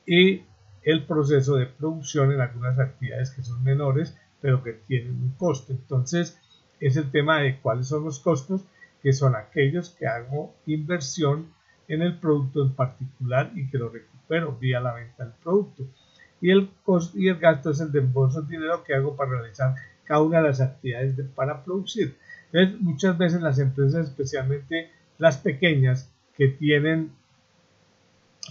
y 0.06 0.44
el 0.82 1.04
proceso 1.04 1.56
de 1.56 1.66
producción 1.66 2.32
en 2.32 2.40
algunas 2.40 2.78
actividades 2.78 3.30
que 3.32 3.42
son 3.42 3.62
menores 3.62 4.16
pero 4.40 4.62
que 4.64 4.72
tienen 4.72 5.12
un 5.12 5.34
costo. 5.36 5.74
Entonces 5.74 6.40
es 6.80 6.96
el 6.96 7.10
tema 7.10 7.40
de 7.40 7.60
cuáles 7.60 7.88
son 7.88 8.04
los 8.04 8.18
costos 8.18 8.64
que 9.02 9.12
son 9.12 9.34
aquellos 9.34 9.90
que 9.90 10.06
hago 10.06 10.54
inversión 10.66 11.48
en 11.88 12.02
el 12.02 12.18
producto 12.18 12.62
en 12.62 12.74
particular 12.74 13.50
y 13.54 13.68
que 13.68 13.78
lo 13.78 13.88
recupero 13.88 14.56
vía 14.58 14.80
la 14.80 14.94
venta 14.94 15.24
del 15.24 15.34
producto. 15.42 15.86
Y 16.40 16.50
el, 16.50 16.70
costo, 16.84 17.18
y 17.18 17.28
el 17.28 17.38
gasto 17.38 17.70
es 17.70 17.80
el 17.80 17.92
de 17.92 18.00
de 18.00 18.46
dinero 18.48 18.82
que 18.84 18.94
hago 18.94 19.16
para 19.16 19.30
realizar 19.30 19.74
cada 20.04 20.22
una 20.22 20.38
de 20.38 20.48
las 20.48 20.60
actividades 20.60 21.16
para 21.34 21.64
producir. 21.64 22.16
Entonces, 22.52 22.80
muchas 22.80 23.16
veces 23.16 23.40
las 23.40 23.58
empresas, 23.58 24.08
especialmente 24.08 24.90
las 25.18 25.38
pequeñas, 25.38 26.10
que 26.36 26.48
tienen 26.48 27.12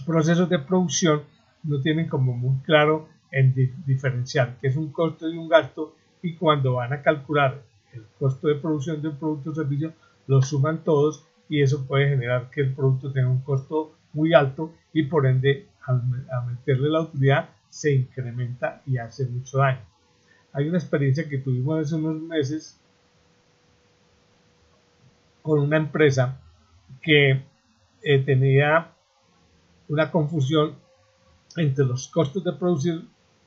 procesos 0.06 0.48
de 0.48 0.58
producción, 0.58 1.22
no 1.62 1.80
tienen 1.80 2.08
como 2.08 2.32
muy 2.32 2.58
claro 2.62 3.08
en 3.30 3.54
diferenciar 3.86 4.56
qué 4.60 4.68
es 4.68 4.76
un 4.76 4.92
costo 4.92 5.28
y 5.28 5.36
un 5.36 5.48
gasto 5.48 5.94
y 6.22 6.34
cuando 6.34 6.74
van 6.74 6.92
a 6.92 7.02
calcular 7.02 7.62
el 7.92 8.04
costo 8.18 8.48
de 8.48 8.56
producción 8.56 9.02
de 9.02 9.08
un 9.08 9.16
producto 9.16 9.50
o 9.50 9.54
servicio, 9.54 9.92
lo 10.26 10.42
suman 10.42 10.84
todos 10.84 11.26
y 11.48 11.62
eso 11.62 11.86
puede 11.86 12.08
generar 12.08 12.50
que 12.50 12.62
el 12.62 12.74
producto 12.74 13.12
tenga 13.12 13.28
un 13.28 13.42
costo 13.42 13.94
muy 14.12 14.34
alto 14.34 14.72
y 14.92 15.04
por 15.04 15.26
ende 15.26 15.68
al, 15.86 16.02
meterle 16.46 16.88
la 16.88 17.02
utilidad 17.02 17.50
se 17.68 17.92
incrementa 17.92 18.82
y 18.86 18.98
hace 18.98 19.26
mucho 19.26 19.58
daño. 19.58 19.80
Hay 20.52 20.68
una 20.68 20.78
experiencia 20.78 21.28
que 21.28 21.38
tuvimos 21.38 21.86
hace 21.86 21.94
unos 21.94 22.20
meses 22.22 22.78
con 25.40 25.58
una 25.58 25.76
empresa 25.76 26.40
que 27.00 27.42
eh, 28.02 28.18
tenía 28.24 28.92
una 29.88 30.10
confusión 30.10 30.76
entre 31.56 31.84
los 31.84 32.08
costos 32.08 32.44
de 32.44 32.52
producir 32.52 33.02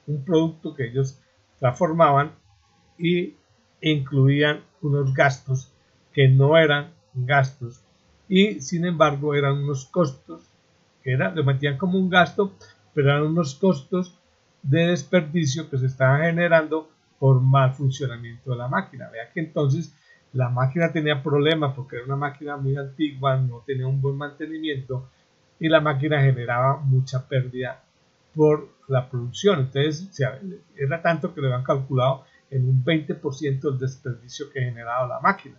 un 0.08 0.24
producto 0.24 0.76
que 0.76 0.88
ellos 0.88 1.20
transformaban 1.60 2.34
y 2.98 3.36
incluían 3.82 4.62
unos 4.82 5.14
gastos 5.14 5.72
que 6.16 6.28
no 6.28 6.58
eran 6.58 6.94
gastos 7.14 7.84
y 8.28 8.62
sin 8.62 8.86
embargo 8.86 9.36
eran 9.36 9.58
unos 9.58 9.86
costos 9.86 10.42
que 11.04 11.12
era, 11.12 11.30
lo 11.30 11.44
metían 11.44 11.78
como 11.78 12.00
un 12.00 12.10
gasto 12.10 12.54
pero 12.94 13.10
eran 13.10 13.24
unos 13.24 13.54
costos 13.54 14.18
de 14.64 14.88
desperdicio 14.88 15.70
que 15.70 15.78
se 15.78 15.86
estaban 15.86 16.22
generando 16.22 16.90
por 17.20 17.40
mal 17.40 17.74
funcionamiento 17.74 18.50
de 18.52 18.58
la 18.58 18.68
máquina 18.68 19.10
vea 19.10 19.30
que 19.32 19.42
entonces 19.42 19.94
la 20.36 20.50
máquina 20.50 20.92
tenía 20.92 21.24
problemas 21.24 21.74
porque 21.76 21.96
era 21.96 22.06
una 22.06 22.18
máquina 22.18 22.58
muy 22.58 22.76
antigua, 22.76 23.38
no 23.38 23.64
tenía 23.66 23.88
un 23.88 24.02
buen 24.02 24.18
mantenimiento 24.18 25.10
y 25.60 25.70
la 25.70 25.80
máquina 25.80 26.22
generaba 26.22 26.78
mucha 26.78 27.26
pérdida 27.26 27.82
por 28.36 28.68
la 28.90 29.10
producción. 29.10 29.62
Entonces, 29.62 30.12
era 30.76 31.02
tanto 31.02 31.34
que 31.34 31.40
le 31.40 31.48
habían 31.48 31.64
calculado 31.64 32.26
en 32.52 32.68
un 32.68 32.84
20% 32.84 33.72
el 33.72 33.80
desperdicio 33.80 34.52
que 34.52 34.60
generaba 34.60 35.08
la 35.08 35.22
máquina. 35.22 35.56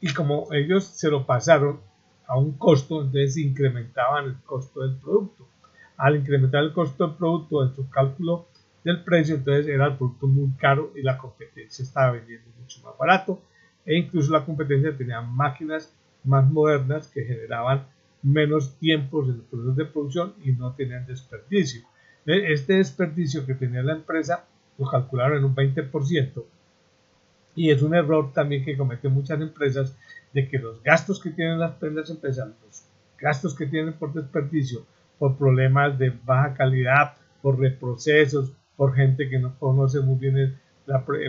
Y 0.00 0.12
como 0.14 0.52
ellos 0.52 0.84
se 0.84 1.10
lo 1.10 1.26
pasaron 1.26 1.80
a 2.26 2.38
un 2.38 2.52
costo, 2.52 3.02
entonces 3.02 3.36
incrementaban 3.36 4.26
el 4.26 4.36
costo 4.42 4.82
del 4.82 4.96
producto. 4.96 5.48
Al 5.96 6.16
incrementar 6.16 6.62
el 6.62 6.72
costo 6.72 7.06
del 7.06 7.16
producto 7.16 7.64
en 7.64 7.74
su 7.74 7.90
cálculo 7.90 8.48
del 8.84 9.04
precio, 9.04 9.34
entonces 9.34 9.66
era 9.66 9.86
el 9.86 9.96
producto 9.96 10.26
muy 10.26 10.50
caro 10.52 10.92
y 10.96 11.02
la 11.02 11.18
competencia 11.18 11.82
estaba 11.82 12.12
vendiendo 12.12 12.48
mucho 12.58 12.80
más 12.82 12.96
barato 12.96 13.42
e 13.84 13.96
incluso 13.96 14.32
la 14.32 14.44
competencia 14.44 14.96
tenía 14.96 15.20
máquinas 15.20 15.94
más 16.24 16.50
modernas 16.50 17.08
que 17.08 17.24
generaban 17.24 17.86
menos 18.22 18.76
tiempos 18.78 19.28
en 19.28 19.38
los 19.38 19.46
procesos 19.46 19.76
de 19.76 19.84
producción 19.86 20.34
y 20.44 20.52
no 20.52 20.74
tenían 20.74 21.06
desperdicio. 21.06 21.82
Este 22.26 22.74
desperdicio 22.74 23.46
que 23.46 23.54
tenía 23.54 23.82
la 23.82 23.94
empresa 23.94 24.44
lo 24.78 24.86
calcularon 24.86 25.38
en 25.38 25.44
un 25.44 25.54
20% 25.54 26.44
y 27.54 27.70
es 27.70 27.82
un 27.82 27.94
error 27.94 28.32
también 28.32 28.64
que 28.64 28.76
cometen 28.76 29.12
muchas 29.12 29.40
empresas 29.40 29.96
de 30.32 30.48
que 30.48 30.58
los 30.58 30.82
gastos 30.82 31.20
que 31.20 31.30
tienen 31.30 31.58
las 31.58 31.72
prendas 31.72 32.10
empresas, 32.10 32.48
los 32.64 32.84
gastos 33.18 33.54
que 33.54 33.66
tienen 33.66 33.94
por 33.94 34.12
desperdicio, 34.12 34.86
por 35.18 35.36
problemas 35.36 35.98
de 35.98 36.10
baja 36.10 36.54
calidad, 36.54 37.14
por 37.42 37.58
reprocesos, 37.58 38.52
por 38.76 38.94
gente 38.94 39.28
que 39.28 39.38
no 39.38 39.58
conoce 39.58 40.00
muy 40.00 40.18
bien 40.18 40.36
el, 40.36 40.56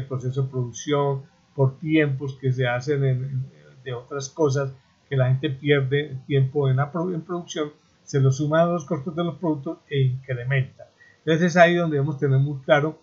proceso 0.07 0.43
de 0.43 0.49
producción, 0.49 1.23
por 1.55 1.77
tiempos 1.79 2.37
que 2.39 2.51
se 2.51 2.67
hacen 2.67 3.45
de 3.83 3.93
otras 3.93 4.29
cosas 4.29 4.73
que 5.09 5.17
la 5.17 5.27
gente 5.27 5.49
pierde 5.49 6.17
tiempo 6.25 6.69
en, 6.69 6.77
la, 6.77 6.89
en 7.13 7.21
producción, 7.21 7.73
se 8.03 8.21
lo 8.21 8.31
suman 8.31 8.61
a 8.61 8.71
los 8.71 8.85
costos 8.85 9.13
de 9.13 9.25
los 9.25 9.35
productos 9.35 9.79
e 9.89 9.99
incrementa. 9.99 10.87
Entonces 11.19 11.47
es 11.47 11.57
ahí 11.57 11.75
donde 11.75 11.97
debemos 11.97 12.17
tener 12.17 12.39
muy 12.39 12.61
claro 12.61 13.01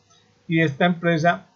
y 0.49 0.61
esta 0.61 0.87
empresa 0.87 1.49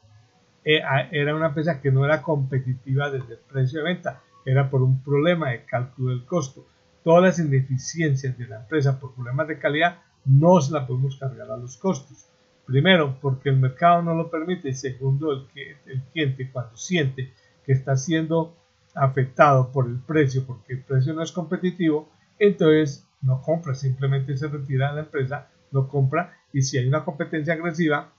era 0.65 1.35
una 1.35 1.49
empresa 1.49 1.81
que 1.81 1.91
no 1.91 2.05
era 2.05 2.23
competitiva 2.23 3.11
desde 3.11 3.35
el 3.35 3.41
precio 3.41 3.81
de 3.81 3.85
venta, 3.85 4.21
era 4.45 4.71
por 4.71 4.83
un 4.83 5.03
problema 5.03 5.51
de 5.51 5.65
cálculo 5.65 6.11
del 6.11 6.25
costo. 6.25 6.67
Todas 7.03 7.23
las 7.23 7.39
ineficiencias 7.39 8.37
de 8.39 8.47
la 8.47 8.61
empresa 8.61 8.99
por 8.99 9.15
problemas 9.15 9.49
de 9.49 9.59
calidad 9.59 9.99
no 10.25 10.61
se 10.61 10.73
la 10.73 10.87
podemos 10.87 11.17
cargar 11.17 11.51
a 11.51 11.57
los 11.57 11.77
costos. 11.77 12.29
Primero, 12.65 13.19
porque 13.21 13.49
el 13.49 13.57
mercado 13.57 14.03
no 14.03 14.15
lo 14.15 14.31
permite. 14.31 14.73
Segundo, 14.73 15.33
el, 15.33 15.47
que, 15.49 15.77
el 15.87 16.03
cliente 16.13 16.51
cuando 16.51 16.77
siente 16.77 17.33
que 17.65 17.73
está 17.73 17.97
siendo 17.97 18.57
afectado 18.95 19.73
por 19.73 19.87
el 19.87 19.99
precio, 19.99 20.45
porque 20.47 20.75
el 20.75 20.83
precio 20.83 21.13
no 21.13 21.23
es 21.23 21.33
competitivo, 21.33 22.09
entonces 22.39 23.07
no 23.23 23.41
compra, 23.41 23.75
simplemente 23.75 24.37
se 24.37 24.49
retira 24.49 24.91
de 24.91 24.97
la 24.97 25.01
empresa, 25.03 25.49
no 25.71 25.89
compra 25.89 26.37
y 26.53 26.63
si 26.63 26.77
hay 26.77 26.87
una 26.87 27.05
competencia 27.05 27.55
agresiva, 27.55 28.13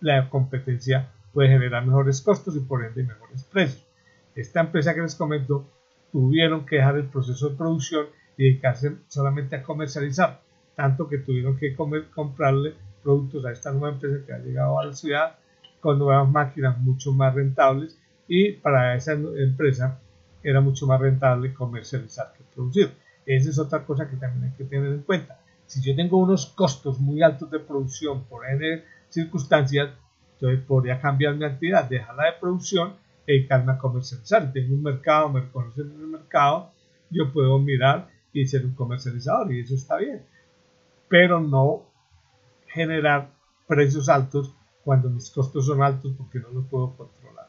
la 0.00 0.28
competencia 0.28 1.10
puede 1.32 1.48
generar 1.48 1.84
mejores 1.84 2.20
costos 2.20 2.56
y 2.56 2.60
por 2.60 2.84
ende 2.84 3.02
mejores 3.02 3.44
precios. 3.44 3.84
Esta 4.34 4.60
empresa 4.60 4.94
que 4.94 5.02
les 5.02 5.14
comento 5.14 5.66
tuvieron 6.10 6.66
que 6.66 6.76
dejar 6.76 6.96
el 6.96 7.06
proceso 7.06 7.50
de 7.50 7.56
producción 7.56 8.06
y 8.36 8.44
dedicarse 8.44 8.96
solamente 9.08 9.56
a 9.56 9.62
comercializar, 9.62 10.40
tanto 10.74 11.08
que 11.08 11.18
tuvieron 11.18 11.56
que 11.56 11.74
comprarle 11.74 12.74
productos 13.02 13.44
a 13.44 13.52
esta 13.52 13.72
nueva 13.72 13.90
empresa 13.90 14.24
que 14.24 14.32
ha 14.32 14.38
llegado 14.38 14.78
a 14.78 14.86
la 14.86 14.94
ciudad 14.94 15.36
con 15.80 15.98
nuevas 15.98 16.30
máquinas 16.30 16.78
mucho 16.78 17.12
más 17.12 17.34
rentables 17.34 17.98
y 18.28 18.52
para 18.52 18.94
esa 18.94 19.12
empresa 19.12 19.98
era 20.42 20.60
mucho 20.60 20.86
más 20.86 21.00
rentable 21.00 21.52
comercializar 21.52 22.32
que 22.36 22.44
producir. 22.54 22.90
Esa 23.26 23.50
es 23.50 23.58
otra 23.58 23.84
cosa 23.84 24.08
que 24.08 24.16
también 24.16 24.50
hay 24.50 24.56
que 24.56 24.64
tener 24.64 24.92
en 24.92 25.02
cuenta. 25.02 25.38
Si 25.66 25.80
yo 25.80 25.94
tengo 25.94 26.18
unos 26.18 26.46
costos 26.46 27.00
muy 27.00 27.22
altos 27.22 27.50
de 27.50 27.58
producción 27.58 28.24
por 28.24 28.46
N 28.46 28.82
circunstancias, 29.08 29.90
entonces 30.42 30.66
podría 30.66 31.00
cambiar 31.00 31.36
mi 31.36 31.44
actividad, 31.44 31.88
dejarla 31.88 32.24
de 32.24 32.32
producción 32.40 32.94
e 33.28 33.34
dedicarme 33.34 33.72
a 33.72 33.78
comercializar. 33.78 34.52
Tengo 34.52 34.74
un 34.74 34.82
mercado, 34.82 35.28
me 35.28 35.40
reconocen 35.40 35.92
en 35.92 36.00
el 36.00 36.06
mercado, 36.08 36.72
yo 37.10 37.32
puedo 37.32 37.60
mirar 37.60 38.08
y 38.32 38.44
ser 38.48 38.64
un 38.64 38.74
comercializador 38.74 39.52
y 39.52 39.60
eso 39.60 39.76
está 39.76 39.98
bien. 39.98 40.22
Pero 41.08 41.38
no 41.38 41.84
generar 42.66 43.30
precios 43.68 44.08
altos 44.08 44.52
cuando 44.82 45.08
mis 45.10 45.30
costos 45.30 45.66
son 45.66 45.80
altos 45.80 46.12
porque 46.18 46.40
no 46.40 46.48
los 46.48 46.66
puedo 46.66 46.96
controlar. 46.96 47.48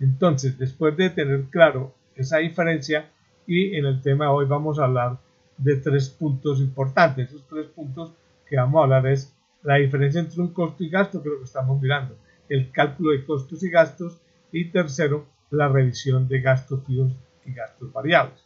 Entonces, 0.00 0.58
después 0.58 0.96
de 0.96 1.10
tener 1.10 1.44
claro 1.44 1.94
esa 2.16 2.38
diferencia 2.38 3.08
y 3.46 3.76
en 3.76 3.86
el 3.86 4.02
tema 4.02 4.24
de 4.24 4.30
hoy 4.32 4.46
vamos 4.46 4.80
a 4.80 4.84
hablar 4.86 5.18
de 5.58 5.76
tres 5.76 6.08
puntos 6.10 6.58
importantes. 6.58 7.28
Esos 7.28 7.46
tres 7.46 7.66
puntos 7.66 8.14
que 8.48 8.56
vamos 8.56 8.80
a 8.80 8.82
hablar 8.82 9.06
es 9.06 9.32
la 9.62 9.76
diferencia 9.76 10.20
entre 10.20 10.40
un 10.40 10.52
costo 10.52 10.82
y 10.82 10.88
gasto, 10.88 11.22
que 11.22 11.28
es 11.28 11.32
lo 11.34 11.38
que 11.38 11.44
estamos 11.44 11.80
mirando, 11.80 12.16
el 12.52 12.70
cálculo 12.70 13.12
de 13.12 13.24
costos 13.24 13.62
y 13.62 13.70
gastos 13.70 14.20
y 14.52 14.66
tercero, 14.66 15.26
la 15.48 15.68
revisión 15.68 16.28
de 16.28 16.42
gastos 16.42 16.84
fijos 16.84 17.10
y 17.46 17.52
gastos 17.54 17.90
variables. 17.90 18.44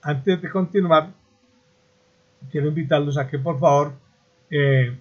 Antes 0.00 0.40
de 0.40 0.50
continuar, 0.50 1.12
quiero 2.50 2.68
invitarlos 2.68 3.18
a 3.18 3.28
que 3.28 3.38
por 3.38 3.58
favor 3.58 3.92
eh, 4.50 4.98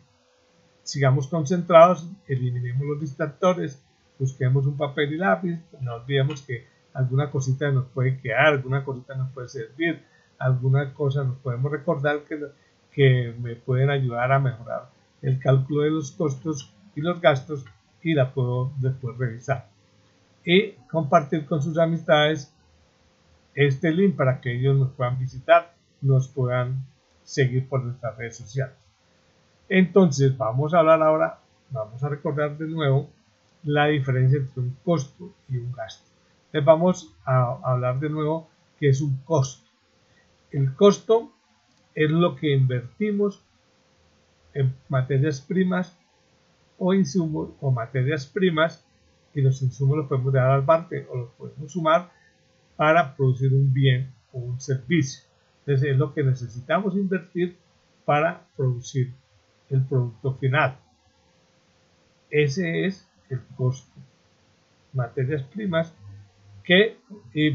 sigamos 0.83 1.29
concentrados, 1.29 2.05
eliminemos 2.27 2.85
los 2.85 2.99
distractores, 2.99 3.81
busquemos 4.19 4.65
un 4.65 4.75
papel 4.75 5.13
y 5.13 5.17
lápiz, 5.17 5.61
no 5.79 5.95
olvidemos 5.95 6.41
que 6.41 6.67
alguna 6.93 7.31
cosita 7.31 7.71
nos 7.71 7.85
puede 7.85 8.19
quedar, 8.19 8.47
alguna 8.47 8.83
cosita 8.83 9.15
nos 9.15 9.31
puede 9.31 9.47
servir, 9.47 10.03
alguna 10.37 10.93
cosa 10.93 11.23
nos 11.23 11.37
podemos 11.37 11.71
recordar 11.71 12.25
que, 12.25 12.45
que 12.91 13.33
me 13.39 13.55
pueden 13.55 13.89
ayudar 13.89 14.33
a 14.33 14.39
mejorar 14.39 14.89
el 15.21 15.39
cálculo 15.39 15.83
de 15.83 15.91
los 15.91 16.11
costos 16.11 16.73
y 16.93 16.99
los 16.99 17.21
gastos 17.21 17.63
y 18.03 18.13
la 18.13 18.33
puedo 18.33 18.71
después 18.77 19.17
revisar. 19.17 19.69
Y 20.45 20.71
compartir 20.89 21.45
con 21.45 21.61
sus 21.61 21.77
amistades 21.77 22.53
este 23.53 23.91
link 23.91 24.15
para 24.15 24.41
que 24.41 24.57
ellos 24.57 24.77
nos 24.77 24.91
puedan 24.91 25.19
visitar, 25.19 25.73
nos 26.01 26.27
puedan 26.27 26.85
seguir 27.23 27.67
por 27.67 27.83
nuestras 27.83 28.17
redes 28.17 28.37
sociales. 28.37 28.75
Entonces 29.69 30.37
vamos 30.37 30.73
a 30.73 30.79
hablar 30.79 31.01
ahora, 31.01 31.39
vamos 31.69 32.03
a 32.03 32.09
recordar 32.09 32.57
de 32.57 32.67
nuevo 32.67 33.09
la 33.63 33.87
diferencia 33.87 34.39
entre 34.39 34.61
un 34.61 34.75
costo 34.83 35.33
y 35.47 35.57
un 35.57 35.71
gasto. 35.71 36.09
Les 36.51 36.65
vamos 36.65 37.13
a 37.23 37.59
hablar 37.63 37.99
de 37.99 38.09
nuevo 38.09 38.49
que 38.79 38.89
es 38.89 39.01
un 39.01 39.17
costo. 39.23 39.69
El 40.51 40.73
costo 40.75 41.31
es 41.95 42.09
lo 42.09 42.35
que 42.35 42.53
invertimos 42.53 43.41
en 44.53 44.75
materias 44.89 45.39
primas 45.39 45.97
o 46.83 46.95
insumos 46.95 47.51
o 47.61 47.69
materias 47.69 48.25
primas 48.25 48.83
y 49.35 49.41
los 49.41 49.61
insumos 49.61 49.97
los 49.97 50.07
podemos 50.07 50.33
dar 50.33 50.49
al 50.49 50.65
parte 50.65 51.05
o 51.11 51.17
los 51.17 51.29
podemos 51.33 51.71
sumar 51.71 52.09
para 52.75 53.15
producir 53.15 53.53
un 53.53 53.71
bien 53.71 54.11
o 54.33 54.39
un 54.39 54.59
servicio. 54.59 55.21
Entonces 55.59 55.91
es 55.91 55.97
lo 55.97 56.11
que 56.11 56.23
necesitamos 56.23 56.95
invertir 56.95 57.55
para 58.03 58.47
producir 58.57 59.13
el 59.69 59.85
producto 59.85 60.33
final. 60.33 60.79
Ese 62.31 62.87
es 62.87 63.07
el 63.29 63.41
costo. 63.55 63.93
Materias 64.91 65.43
primas 65.43 65.93
que 66.63 66.97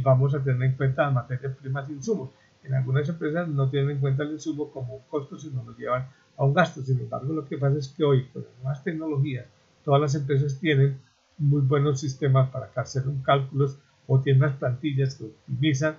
vamos 0.04 0.36
a 0.36 0.42
tener 0.42 0.70
en 0.70 0.76
cuenta 0.76 1.02
las 1.06 1.14
materias 1.14 1.56
primas 1.56 1.88
e 1.88 1.94
insumos. 1.94 2.30
En 2.66 2.74
algunas 2.74 3.08
empresas 3.08 3.48
no 3.48 3.70
tienen 3.70 3.90
en 3.90 3.98
cuenta 4.00 4.24
el 4.24 4.32
insumo 4.32 4.70
como 4.70 4.96
un 4.96 5.02
costo, 5.08 5.38
sino 5.38 5.62
lo 5.62 5.76
llevan 5.76 6.08
a 6.36 6.44
un 6.44 6.52
gasto. 6.52 6.82
Sin 6.82 6.98
embargo, 6.98 7.32
lo 7.32 7.46
que 7.46 7.58
pasa 7.58 7.78
es 7.78 7.88
que 7.88 8.04
hoy, 8.04 8.26
con 8.32 8.42
las 8.42 8.52
nuevas 8.58 8.82
tecnologías, 8.82 9.46
todas 9.84 10.00
las 10.00 10.14
empresas 10.14 10.58
tienen 10.58 10.98
muy 11.38 11.60
buenos 11.62 12.00
sistemas 12.00 12.50
para 12.50 12.70
hacer 12.74 13.04
cálculos 13.22 13.78
o 14.06 14.20
tienen 14.20 14.42
unas 14.42 14.56
plantillas 14.56 15.14
que 15.14 15.24
optimizan 15.24 15.96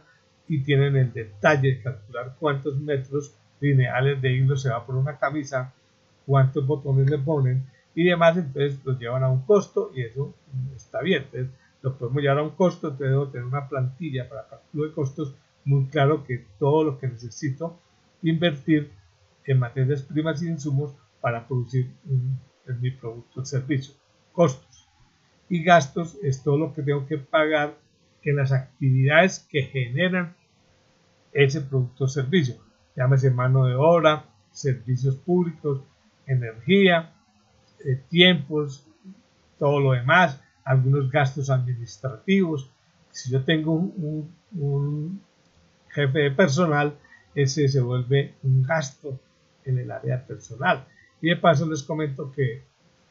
y 0.47 0.59
tienen 0.59 0.95
el 0.95 1.13
detalle 1.13 1.75
de 1.75 1.81
calcular 1.81 2.35
cuántos 2.39 2.77
metros 2.79 3.33
lineales 3.59 4.21
de 4.21 4.33
hilo 4.33 4.55
se 4.55 4.69
va 4.69 4.85
por 4.85 4.95
una 4.95 5.17
camisa, 5.17 5.73
cuántos 6.25 6.65
botones 6.65 7.09
le 7.09 7.17
ponen 7.17 7.65
y 7.95 8.03
demás, 8.03 8.37
entonces 8.37 8.79
los 8.85 8.99
llevan 8.99 9.23
a 9.23 9.29
un 9.29 9.41
costo 9.41 9.91
y 9.95 10.03
eso 10.03 10.33
está 10.75 11.01
bien. 11.01 11.23
Entonces, 11.23 11.49
lo 11.81 11.97
podemos 11.97 12.21
llevar 12.21 12.39
a 12.39 12.43
un 12.43 12.51
costo, 12.51 12.87
entonces 12.87 13.09
debo 13.09 13.29
tener 13.29 13.45
una 13.45 13.67
plantilla 13.67 14.27
para 14.27 14.47
cálculo 14.47 14.85
de 14.85 14.91
costos 14.91 15.35
muy 15.67 15.87
claro 15.87 16.23
que 16.23 16.45
todo 16.59 16.83
lo 16.83 16.97
que 16.97 17.07
necesito 17.07 17.77
invertir 18.21 18.91
en 19.45 19.59
materias 19.59 20.01
primas 20.01 20.41
y 20.41 20.47
insumos 20.47 20.95
para 21.21 21.47
producir 21.47 21.91
mi 22.79 22.91
producto 22.91 23.41
o 23.41 23.45
servicio. 23.45 23.93
Costos. 24.31 24.87
Y 25.49 25.63
gastos 25.63 26.17
es 26.23 26.41
todo 26.41 26.57
lo 26.57 26.73
que 26.73 26.83
tengo 26.83 27.05
que 27.05 27.17
pagar 27.17 27.77
en 28.23 28.35
las 28.37 28.51
actividades 28.51 29.39
que 29.49 29.63
generan 29.63 30.35
ese 31.33 31.61
producto 31.61 32.05
o 32.05 32.07
servicio. 32.07 32.55
Llámese 32.95 33.29
mano 33.31 33.65
de 33.65 33.75
obra, 33.75 34.25
servicios 34.51 35.15
públicos, 35.15 35.81
energía, 36.25 37.13
eh, 37.85 38.01
tiempos, 38.09 38.87
todo 39.59 39.79
lo 39.79 39.91
demás, 39.91 40.41
algunos 40.63 41.11
gastos 41.11 41.49
administrativos. 41.49 42.71
Si 43.11 43.31
yo 43.31 43.43
tengo 43.43 43.73
un, 43.73 45.21
jefe 45.89 46.19
de 46.19 46.31
personal, 46.31 46.97
ese 47.35 47.67
se 47.67 47.81
vuelve 47.81 48.35
un 48.43 48.63
gasto 48.63 49.19
en 49.65 49.79
el 49.79 49.91
área 49.91 50.25
personal. 50.25 50.85
Y 51.21 51.29
de 51.29 51.35
paso 51.35 51.69
les 51.69 51.83
comento 51.83 52.31
que 52.31 52.63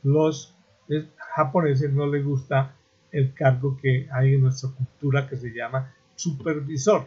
los 0.02 0.54
japoneses 1.34 1.92
no 1.92 2.06
les 2.06 2.24
gusta 2.24 2.74
el 3.12 3.34
cargo 3.34 3.76
que 3.76 4.08
hay 4.12 4.34
en 4.34 4.42
nuestra 4.42 4.70
cultura 4.70 5.28
que 5.28 5.36
se 5.36 5.50
llama 5.52 5.94
supervisor, 6.14 7.06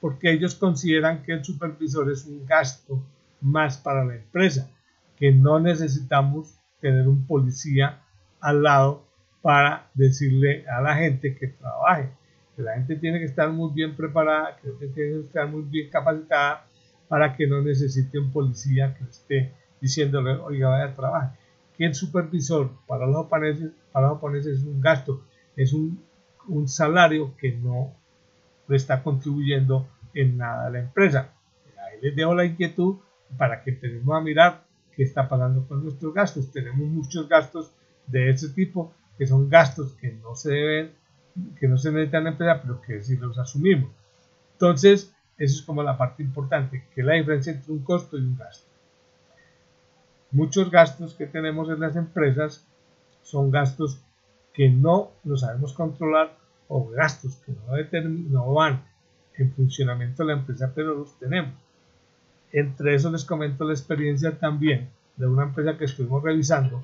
porque 0.00 0.30
ellos 0.32 0.54
consideran 0.54 1.22
que 1.22 1.32
el 1.32 1.44
supervisor 1.44 2.10
es 2.10 2.26
un 2.26 2.46
gasto 2.46 3.02
más 3.40 3.78
para 3.78 4.04
la 4.04 4.16
empresa, 4.16 4.70
que 5.16 5.32
no 5.32 5.58
necesitamos 5.58 6.58
tener 6.80 7.08
un 7.08 7.26
policía 7.26 8.02
al 8.40 8.62
lado 8.62 9.06
para 9.42 9.90
decirle 9.94 10.64
a 10.68 10.80
la 10.80 10.94
gente 10.94 11.34
que 11.34 11.48
trabaje. 11.48 12.10
Que 12.58 12.64
la 12.64 12.74
gente 12.74 12.96
tiene 12.96 13.20
que 13.20 13.26
estar 13.26 13.48
muy 13.52 13.72
bien 13.72 13.94
preparada, 13.94 14.56
que 14.56 14.68
tiene 14.88 15.12
que 15.12 15.20
estar 15.20 15.46
muy 15.48 15.62
bien 15.62 15.90
capacitada 15.90 16.66
para 17.06 17.36
que 17.36 17.46
no 17.46 17.62
necesite 17.62 18.18
un 18.18 18.32
policía 18.32 18.96
que 18.98 19.04
esté 19.04 19.52
diciéndole, 19.80 20.32
oiga, 20.32 20.70
vaya 20.70 20.86
a 20.86 20.94
trabajar. 20.96 21.38
Que 21.76 21.84
el 21.84 21.94
supervisor 21.94 22.72
para 22.88 23.06
los 23.06 23.14
japoneses, 23.14 23.70
para 23.92 24.08
los 24.08 24.16
japoneses 24.16 24.58
es 24.58 24.64
un 24.64 24.80
gasto, 24.80 25.22
es 25.54 25.72
un, 25.72 26.02
un 26.48 26.66
salario 26.66 27.36
que 27.36 27.52
no 27.52 27.94
le 28.66 28.74
está 28.74 29.04
contribuyendo 29.04 29.86
en 30.12 30.38
nada 30.38 30.66
a 30.66 30.70
la 30.70 30.80
empresa. 30.80 31.32
Ahí 31.76 32.00
les 32.02 32.16
dejo 32.16 32.34
la 32.34 32.44
inquietud 32.44 32.96
para 33.36 33.62
que 33.62 33.70
empecemos 33.70 34.16
a 34.16 34.20
mirar 34.20 34.64
qué 34.96 35.04
está 35.04 35.28
pasando 35.28 35.64
con 35.68 35.84
nuestros 35.84 36.12
gastos. 36.12 36.50
Tenemos 36.50 36.88
muchos 36.88 37.28
gastos 37.28 37.70
de 38.08 38.30
ese 38.30 38.48
tipo 38.48 38.92
que 39.16 39.28
son 39.28 39.48
gastos 39.48 39.92
que 39.92 40.10
no 40.10 40.34
se 40.34 40.50
deben, 40.50 40.98
que 41.58 41.68
no 41.68 41.78
se 41.78 41.92
necesitan 41.92 42.26
empresa, 42.26 42.60
pero 42.62 42.80
que 42.80 43.02
sí 43.02 43.16
los 43.16 43.38
asumimos. 43.38 43.90
Entonces, 44.52 45.14
eso 45.36 45.54
es 45.56 45.62
como 45.62 45.82
la 45.82 45.96
parte 45.96 46.22
importante, 46.22 46.84
que 46.94 47.02
la 47.02 47.14
diferencia 47.14 47.52
entre 47.52 47.72
un 47.72 47.80
costo 47.80 48.18
y 48.18 48.22
un 48.22 48.36
gasto. 48.36 48.66
Muchos 50.30 50.70
gastos 50.70 51.14
que 51.14 51.26
tenemos 51.26 51.70
en 51.70 51.80
las 51.80 51.96
empresas 51.96 52.66
son 53.22 53.50
gastos 53.50 54.00
que 54.52 54.68
no 54.68 55.12
los 55.24 55.40
sabemos 55.42 55.72
controlar 55.72 56.36
o 56.68 56.88
gastos 56.88 57.36
que 57.36 57.52
no, 57.52 58.10
no 58.30 58.52
van 58.52 58.84
en 59.36 59.52
funcionamiento 59.52 60.22
de 60.22 60.32
la 60.34 60.40
empresa, 60.40 60.72
pero 60.74 60.94
los 60.94 61.18
tenemos. 61.18 61.54
Entre 62.52 62.94
eso 62.94 63.10
les 63.10 63.24
comento 63.24 63.64
la 63.64 63.72
experiencia 63.72 64.38
también 64.38 64.90
de 65.16 65.26
una 65.26 65.44
empresa 65.44 65.78
que 65.78 65.84
estuvimos 65.84 66.22
revisando 66.22 66.82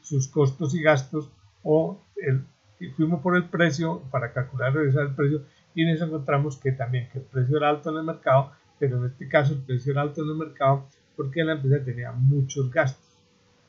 sus 0.00 0.28
costos 0.28 0.74
y 0.74 0.82
gastos 0.82 1.30
o 1.62 2.00
el, 2.16 2.44
fuimos 2.88 3.20
por 3.20 3.36
el 3.36 3.44
precio 3.44 4.02
para 4.10 4.32
calcular 4.32 4.72
revisar 4.72 5.02
el 5.02 5.14
precio 5.14 5.42
y 5.74 5.84
nos 5.84 6.00
encontramos 6.00 6.56
que 6.56 6.72
también 6.72 7.08
que 7.12 7.18
el 7.18 7.24
precio 7.24 7.58
era 7.58 7.68
alto 7.68 7.90
en 7.90 7.98
el 7.98 8.04
mercado, 8.04 8.52
pero 8.78 8.98
en 8.98 9.10
este 9.10 9.28
caso 9.28 9.54
el 9.54 9.60
precio 9.60 9.92
era 9.92 10.02
alto 10.02 10.22
en 10.22 10.30
el 10.30 10.36
mercado 10.36 10.86
porque 11.16 11.44
la 11.44 11.52
empresa 11.52 11.84
tenía 11.84 12.12
muchos 12.12 12.70
gastos. 12.70 13.04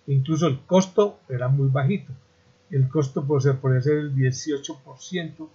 Incluso 0.07 0.47
el 0.47 0.59
costo 0.61 1.19
era 1.29 1.47
muy 1.47 1.69
bajito. 1.69 2.11
el 2.69 2.87
costo 2.87 3.25
puede 3.25 3.41
ser, 3.41 3.57
podría 3.57 3.81
ser 3.81 3.97
el 3.97 4.15
18% 4.15 5.49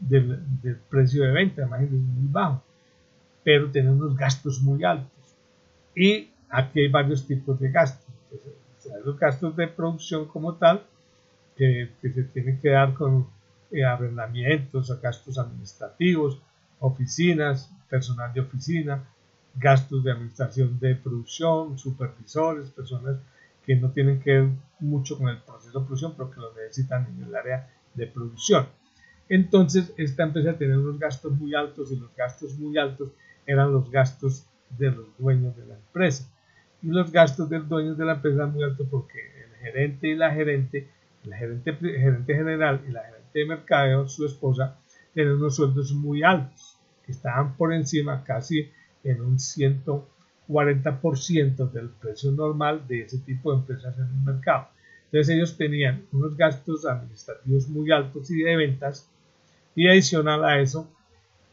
del, 0.00 0.40
del, 0.62 0.76
precio 0.76 1.24
de 1.24 1.32
venta, 1.32 1.62
imagínense, 1.62 1.96
muy 1.96 2.30
bajo, 2.30 2.62
pero 3.42 3.70
tiene 3.70 3.90
unos 3.90 4.14
gastos 4.16 4.60
muy 4.60 4.84
altos. 4.84 5.10
Y 5.96 6.30
aquí 6.50 6.80
hay 6.80 6.88
varios 6.88 7.26
tipos 7.26 7.58
de 7.58 7.70
gastos. 7.70 8.06
Entonces, 8.24 8.52
los 9.04 9.18
gastos 9.18 9.56
de 9.56 9.68
producción 9.68 10.26
como 10.26 10.54
tal, 10.54 10.84
que, 11.58 11.90
que 12.00 12.12
se 12.12 12.22
tienen 12.24 12.60
que 12.60 12.70
dar 12.70 12.94
con 12.94 13.26
eh, 13.70 13.84
arrendamientos, 13.84 14.98
gastos 15.02 15.38
administrativos, 15.38 16.40
oficinas, 16.80 17.70
personal 17.90 18.32
de 18.32 18.40
oficina, 18.40 19.04
gastos 19.54 20.04
de 20.04 20.12
administración 20.12 20.78
de 20.78 20.94
producción, 20.94 21.78
supervisores, 21.78 22.70
personas 22.70 23.16
que 23.66 23.76
no 23.76 23.90
tienen 23.90 24.20
que 24.20 24.32
ver 24.32 24.48
mucho 24.80 25.18
con 25.18 25.28
el 25.28 25.38
proceso 25.42 25.80
de 25.80 25.84
producción, 25.84 26.14
pero 26.16 26.30
que 26.30 26.40
lo 26.40 26.54
necesitan 26.54 27.06
en 27.06 27.24
el 27.24 27.34
área 27.34 27.68
de 27.94 28.06
producción. 28.06 28.68
Entonces, 29.28 29.92
esta 29.98 30.22
empresa 30.22 30.56
tenía 30.56 30.78
unos 30.78 30.98
gastos 30.98 31.32
muy 31.32 31.54
altos 31.54 31.92
y 31.92 31.96
los 31.96 32.14
gastos 32.16 32.58
muy 32.58 32.78
altos 32.78 33.10
eran 33.46 33.72
los 33.72 33.90
gastos 33.90 34.46
de 34.78 34.90
los 34.90 35.06
dueños 35.18 35.56
de 35.56 35.66
la 35.66 35.74
empresa. 35.74 36.30
Y 36.82 36.88
los 36.88 37.12
gastos 37.12 37.50
del 37.50 37.68
dueño 37.68 37.94
de 37.94 38.04
la 38.04 38.14
empresa 38.14 38.36
eran 38.36 38.52
muy 38.52 38.62
altos 38.62 38.86
porque 38.90 39.18
el 39.18 39.54
gerente 39.60 40.08
y 40.08 40.14
la 40.14 40.30
gerente, 40.30 40.88
el 41.32 41.38
gerente, 41.38 41.72
gerente 41.74 42.34
general 42.34 42.84
y 42.88 42.92
la 42.92 43.04
gerente 43.04 43.38
de 43.38 43.46
mercadeo, 43.46 44.08
su 44.08 44.26
esposa, 44.26 44.78
tenían 45.14 45.36
unos 45.36 45.56
sueldos 45.56 45.92
muy 45.92 46.22
altos, 46.22 46.76
que 47.04 47.12
estaban 47.12 47.56
por 47.56 47.72
encima 47.72 48.22
casi 48.24 48.70
en 49.04 49.20
un 49.20 49.38
140% 49.38 51.70
del 51.70 51.90
precio 51.90 52.32
normal 52.32 52.86
de 52.88 53.02
ese 53.02 53.18
tipo 53.18 53.52
de 53.52 53.58
empresas 53.58 53.96
en 53.98 54.04
el 54.04 54.22
mercado. 54.24 54.68
Entonces 55.04 55.34
ellos 55.34 55.56
tenían 55.56 56.06
unos 56.12 56.36
gastos 56.36 56.84
administrativos 56.84 57.68
muy 57.68 57.90
altos 57.90 58.30
y 58.30 58.42
de 58.42 58.56
ventas 58.56 59.10
y 59.74 59.88
adicional 59.88 60.44
a 60.44 60.60
eso 60.60 60.86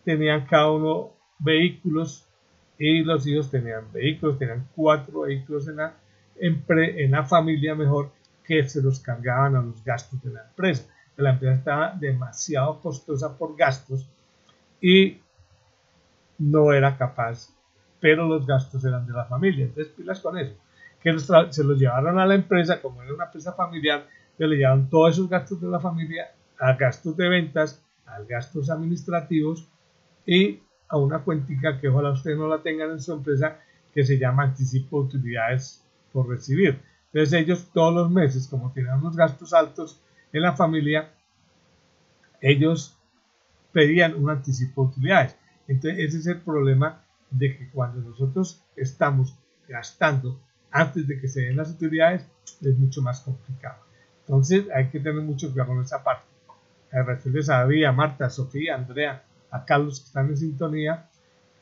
tenían 0.03 0.45
cada 0.45 0.71
uno 0.71 1.13
vehículos 1.39 2.27
y 2.77 3.03
los 3.03 3.25
hijos 3.27 3.49
tenían 3.49 3.91
vehículos, 3.93 4.37
tenían 4.37 4.67
cuatro 4.75 5.21
vehículos 5.21 5.67
en 5.67 5.77
la, 5.77 5.95
en 6.35 7.11
la 7.11 7.23
familia 7.23 7.75
mejor 7.75 8.11
que 8.47 8.67
se 8.67 8.81
los 8.81 8.99
cargaban 8.99 9.55
a 9.55 9.61
los 9.61 9.83
gastos 9.83 10.21
de 10.23 10.33
la 10.33 10.43
empresa. 10.43 10.85
La 11.17 11.31
empresa 11.31 11.55
estaba 11.55 11.95
demasiado 11.99 12.79
costosa 12.81 13.37
por 13.37 13.55
gastos 13.55 14.09
y 14.81 15.19
no 16.37 16.73
era 16.73 16.97
capaz, 16.97 17.49
pero 17.99 18.27
los 18.27 18.45
gastos 18.45 18.83
eran 18.83 19.07
de 19.07 19.13
la 19.13 19.25
familia. 19.25 19.65
Entonces, 19.65 19.93
pilas 19.93 20.19
con 20.19 20.37
eso. 20.37 20.55
Que 21.01 21.17
se 21.19 21.63
los 21.63 21.79
llevaron 21.79 22.19
a 22.19 22.25
la 22.25 22.35
empresa, 22.35 22.81
como 22.81 23.01
era 23.01 23.13
una 23.13 23.25
empresa 23.25 23.53
familiar, 23.53 24.07
que 24.37 24.47
le 24.47 24.57
llevaron 24.57 24.89
todos 24.89 25.13
esos 25.13 25.29
gastos 25.29 25.61
de 25.61 25.69
la 25.69 25.79
familia 25.79 26.31
a 26.59 26.73
gastos 26.73 27.15
de 27.17 27.29
ventas, 27.29 27.83
a 28.05 28.21
gastos 28.21 28.69
administrativos 28.69 29.67
y 30.25 30.61
a 30.87 30.97
una 30.97 31.19
cuentica 31.19 31.79
que 31.79 31.89
ojalá 31.89 32.11
ustedes 32.11 32.37
no 32.37 32.47
la 32.47 32.61
tengan 32.61 32.91
en 32.91 33.01
su 33.01 33.13
empresa, 33.13 33.59
que 33.93 34.03
se 34.03 34.17
llama 34.17 34.43
anticipo 34.43 35.01
de 35.01 35.07
utilidades 35.07 35.83
por 36.11 36.27
recibir. 36.27 36.81
Entonces 37.15 37.39
ellos 37.39 37.69
todos 37.73 37.93
los 37.93 38.11
meses, 38.11 38.45
como 38.45 38.73
tienen 38.73 38.91
unos 38.95 39.15
gastos 39.15 39.53
altos 39.53 40.01
en 40.33 40.41
la 40.41 40.51
familia, 40.51 41.13
ellos 42.41 42.97
pedían 43.71 44.15
un 44.15 44.29
anticipo 44.29 44.83
de 44.83 44.89
utilidades. 44.89 45.37
Entonces 45.65 45.99
ese 45.99 46.17
es 46.17 46.27
el 46.27 46.41
problema 46.41 47.05
de 47.31 47.57
que 47.57 47.69
cuando 47.69 48.01
nosotros 48.01 48.61
estamos 48.75 49.33
gastando 49.65 50.41
antes 50.71 51.07
de 51.07 51.17
que 51.17 51.29
se 51.29 51.39
den 51.39 51.55
las 51.55 51.71
utilidades 51.71 52.27
es 52.59 52.77
mucho 52.77 53.01
más 53.01 53.21
complicado. 53.21 53.81
Entonces 54.19 54.65
hay 54.75 54.89
que 54.89 54.99
tener 54.99 55.21
mucho 55.21 55.53
cuidado 55.53 55.69
con 55.69 55.85
esa 55.85 56.03
parte. 56.03 56.25
Agradecerles 56.91 57.49
a 57.49 57.59
David, 57.59 57.85
a 57.85 57.93
Marta, 57.93 58.25
a 58.25 58.29
Sofía, 58.29 58.75
a 58.75 58.79
Andrea, 58.79 59.23
a 59.51 59.63
Carlos 59.63 60.01
que 60.01 60.07
están 60.07 60.27
en 60.27 60.35
sintonía, 60.35 61.09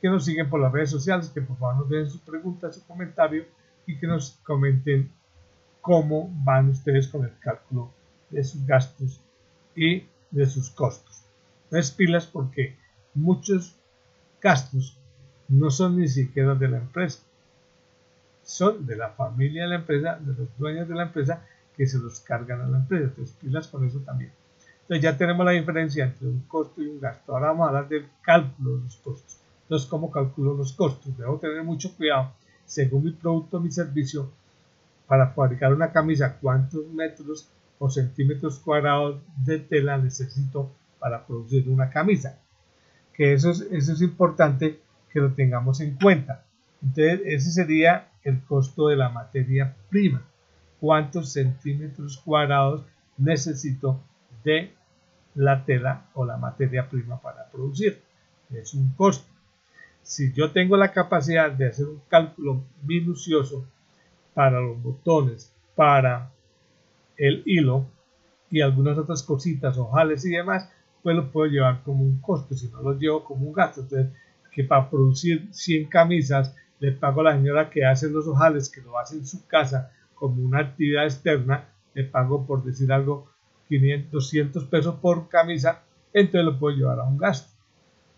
que 0.01 0.09
nos 0.09 0.25
siguen 0.25 0.49
por 0.49 0.59
las 0.59 0.71
redes 0.71 0.89
sociales, 0.89 1.29
que 1.29 1.41
por 1.41 1.59
favor 1.59 1.75
nos 1.75 1.89
den 1.89 2.09
sus 2.09 2.21
preguntas, 2.21 2.73
su 2.73 2.87
comentario 2.87 3.45
y 3.85 3.99
que 3.99 4.07
nos 4.07 4.39
comenten 4.43 5.11
cómo 5.83 6.31
van 6.45 6.69
ustedes 6.69 7.09
con 7.09 7.25
el 7.25 7.37
cálculo 7.39 7.91
de 8.29 8.41
sus 8.41 8.65
gastos 8.65 9.19
y 9.75 10.05
de 10.31 10.45
sus 10.45 10.69
costos. 10.69 11.23
No 11.69 11.77
es 11.77 11.91
pilas 11.91 12.25
porque 12.25 12.77
muchos 13.13 13.75
gastos 14.41 14.97
no 15.49 15.69
son 15.69 15.99
ni 15.99 16.07
siquiera 16.07 16.55
de 16.55 16.69
la 16.69 16.77
empresa, 16.77 17.19
son 18.43 18.85
de 18.85 18.95
la 18.95 19.09
familia 19.09 19.63
de 19.63 19.69
la 19.71 19.75
empresa, 19.75 20.17
de 20.21 20.33
los 20.33 20.57
dueños 20.57 20.87
de 20.87 20.95
la 20.95 21.03
empresa 21.03 21.45
que 21.75 21.85
se 21.85 21.97
los 21.97 22.21
cargan 22.21 22.61
a 22.61 22.67
la 22.67 22.77
empresa. 22.77 23.07
Entonces, 23.09 23.35
pilas 23.41 23.67
con 23.67 23.85
eso 23.85 23.99
también. 23.99 24.31
Entonces, 24.83 25.03
ya 25.03 25.17
tenemos 25.17 25.45
la 25.45 25.51
diferencia 25.51 26.05
entre 26.05 26.29
un 26.29 26.43
costo 26.47 26.81
y 26.81 26.87
un 26.87 27.01
gasto. 27.01 27.33
Ahora 27.33 27.47
vamos 27.47 27.65
a 27.65 27.67
hablar 27.67 27.89
del 27.89 28.07
cálculo 28.21 28.77
de 28.77 28.83
los 28.83 28.95
costos. 28.97 29.37
Entonces, 29.63 29.89
¿cómo 29.89 30.09
calculo 30.09 30.53
los 30.53 30.71
costos? 30.71 31.17
Debo 31.17 31.39
tener 31.39 31.61
mucho 31.65 31.93
cuidado, 31.97 32.31
según 32.65 33.03
mi 33.03 33.11
producto 33.11 33.57
o 33.57 33.59
mi 33.59 33.69
servicio, 33.69 34.31
para 35.07 35.31
fabricar 35.31 35.73
una 35.73 35.91
camisa, 35.91 36.37
cuántos 36.39 36.87
metros 36.87 37.49
o 37.79 37.89
centímetros 37.89 38.59
cuadrados 38.59 39.21
de 39.45 39.59
tela 39.59 39.97
necesito 39.97 40.71
para 40.99 41.25
producir 41.25 41.67
una 41.69 41.89
camisa 41.89 42.39
que 43.13 43.33
eso 43.33 43.51
es, 43.51 43.61
eso 43.71 43.93
es 43.93 44.01
importante 44.01 44.79
que 45.11 45.19
lo 45.19 45.33
tengamos 45.33 45.79
en 45.79 45.95
cuenta. 45.95 46.43
Entonces, 46.81 47.21
ese 47.25 47.51
sería 47.51 48.09
el 48.23 48.43
costo 48.43 48.87
de 48.87 48.95
la 48.95 49.09
materia 49.09 49.75
prima. 49.89 50.23
¿Cuántos 50.79 51.31
centímetros 51.31 52.17
cuadrados 52.17 52.83
necesito 53.17 54.01
de 54.43 54.73
la 55.35 55.63
tela 55.63 56.07
o 56.13 56.25
la 56.25 56.37
materia 56.37 56.89
prima 56.89 57.21
para 57.21 57.49
producir? 57.49 58.01
Es 58.51 58.73
un 58.73 58.89
costo. 58.93 59.31
Si 60.01 60.33
yo 60.33 60.51
tengo 60.51 60.75
la 60.75 60.91
capacidad 60.91 61.49
de 61.51 61.67
hacer 61.67 61.85
un 61.85 62.01
cálculo 62.09 62.65
minucioso 62.83 63.65
para 64.33 64.59
los 64.59 64.81
botones, 64.81 65.53
para 65.75 66.31
el 67.17 67.43
hilo 67.45 67.85
y 68.49 68.61
algunas 68.61 68.97
otras 68.97 69.23
cositas, 69.23 69.77
ojales 69.77 70.25
y 70.25 70.31
demás, 70.31 70.69
pues 71.01 71.15
lo 71.15 71.31
puedo 71.31 71.51
llevar 71.51 71.83
como 71.83 72.03
un 72.03 72.19
costo, 72.19 72.55
si 72.55 72.67
no 72.69 72.81
lo 72.81 72.93
llevo 72.93 73.23
como 73.23 73.47
un 73.47 73.53
gasto. 73.53 73.81
Entonces, 73.81 74.11
que 74.51 74.63
para 74.63 74.89
producir 74.89 75.47
100 75.51 75.87
camisas 75.87 76.55
le 76.79 76.91
pago 76.91 77.21
a 77.21 77.25
la 77.25 77.33
señora 77.35 77.69
que 77.69 77.85
hace 77.85 78.09
los 78.09 78.27
ojales, 78.27 78.69
que 78.69 78.81
lo 78.81 78.97
hace 78.97 79.15
en 79.15 79.25
su 79.25 79.45
casa 79.47 79.91
como 80.13 80.43
una 80.43 80.59
actividad 80.59 81.05
externa, 81.05 81.69
le 81.93 82.03
pago 82.03 82.45
por 82.45 82.63
decir 82.63 82.91
algo 82.91 83.29
500, 83.67 84.11
200 84.11 84.65
pesos 84.65 84.95
por 84.95 85.27
camisa, 85.29 85.81
entonces 86.13 86.45
lo 86.45 86.59
puedo 86.59 86.75
llevar 86.75 86.99
a 86.99 87.03
un 87.03 87.17
gasto. 87.17 87.51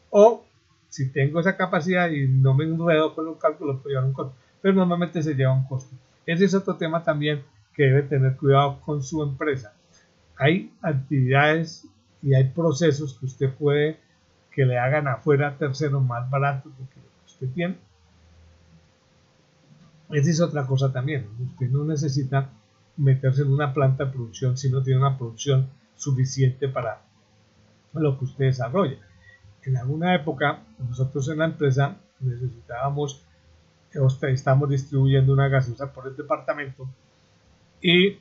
O 0.09 0.45
si 0.89 1.11
tengo 1.11 1.39
esa 1.39 1.57
capacidad 1.57 2.09
y 2.09 2.27
no 2.27 2.53
me 2.53 2.65
enredo 2.65 3.13
con 3.15 3.27
un 3.27 3.35
cálculo, 3.35 3.73
lo 3.73 3.79
puedo 3.79 3.89
llevar 3.89 4.05
a 4.05 4.07
un 4.07 4.13
costo. 4.13 4.33
Pero 4.61 4.75
normalmente 4.75 5.21
se 5.21 5.33
lleva 5.33 5.53
un 5.53 5.65
costo. 5.65 5.95
Ese 6.25 6.45
es 6.45 6.53
otro 6.53 6.75
tema 6.75 7.03
también 7.03 7.43
que 7.73 7.83
debe 7.83 8.03
tener 8.03 8.35
cuidado 8.37 8.79
con 8.81 9.03
su 9.03 9.21
empresa. 9.21 9.73
Hay 10.37 10.73
actividades 10.81 11.87
y 12.21 12.33
hay 12.33 12.45
procesos 12.49 13.17
que 13.19 13.25
usted 13.25 13.53
puede 13.53 13.99
que 14.51 14.65
le 14.65 14.79
hagan 14.79 15.07
afuera 15.07 15.57
tercero 15.57 15.99
más 15.99 16.29
barato 16.29 16.71
que 16.77 16.99
lo 16.99 17.05
que 17.05 17.25
usted 17.25 17.47
tiene. 17.49 17.77
Esa 20.11 20.29
es 20.29 20.41
otra 20.41 20.65
cosa 20.65 20.91
también. 20.91 21.27
Usted 21.51 21.69
no 21.69 21.83
necesita 21.83 22.49
meterse 22.97 23.41
en 23.41 23.51
una 23.51 23.73
planta 23.73 24.05
de 24.05 24.11
producción 24.11 24.57
si 24.57 24.69
no 24.69 24.81
tiene 24.81 24.99
una 24.99 25.17
producción 25.17 25.69
suficiente 25.95 26.69
para 26.69 27.01
lo 27.93 28.17
que 28.17 28.25
usted 28.25 28.45
desarrolla. 28.45 28.97
En 29.63 29.77
alguna 29.77 30.15
época, 30.15 30.63
nosotros 30.79 31.27
en 31.29 31.39
la 31.39 31.45
empresa 31.45 31.97
necesitábamos, 32.19 33.24
estamos 34.29 34.69
distribuyendo 34.69 35.33
una 35.33 35.47
gaseosa 35.47 35.91
por 35.93 36.07
el 36.07 36.15
departamento 36.15 36.87
y, 37.81 38.17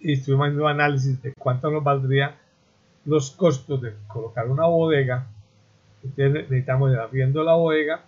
y 0.00 0.12
estuvimos 0.12 0.46
haciendo 0.46 0.66
análisis 0.66 1.22
de 1.22 1.32
cuánto 1.34 1.70
nos 1.70 1.84
valdría 1.84 2.36
los 3.04 3.30
costos 3.30 3.80
de 3.80 3.94
colocar 4.08 4.48
una 4.48 4.66
bodega, 4.66 5.28
necesitamos 6.16 6.92
ir 6.92 6.98
abriendo 6.98 7.44
la 7.44 7.54
bodega, 7.54 8.04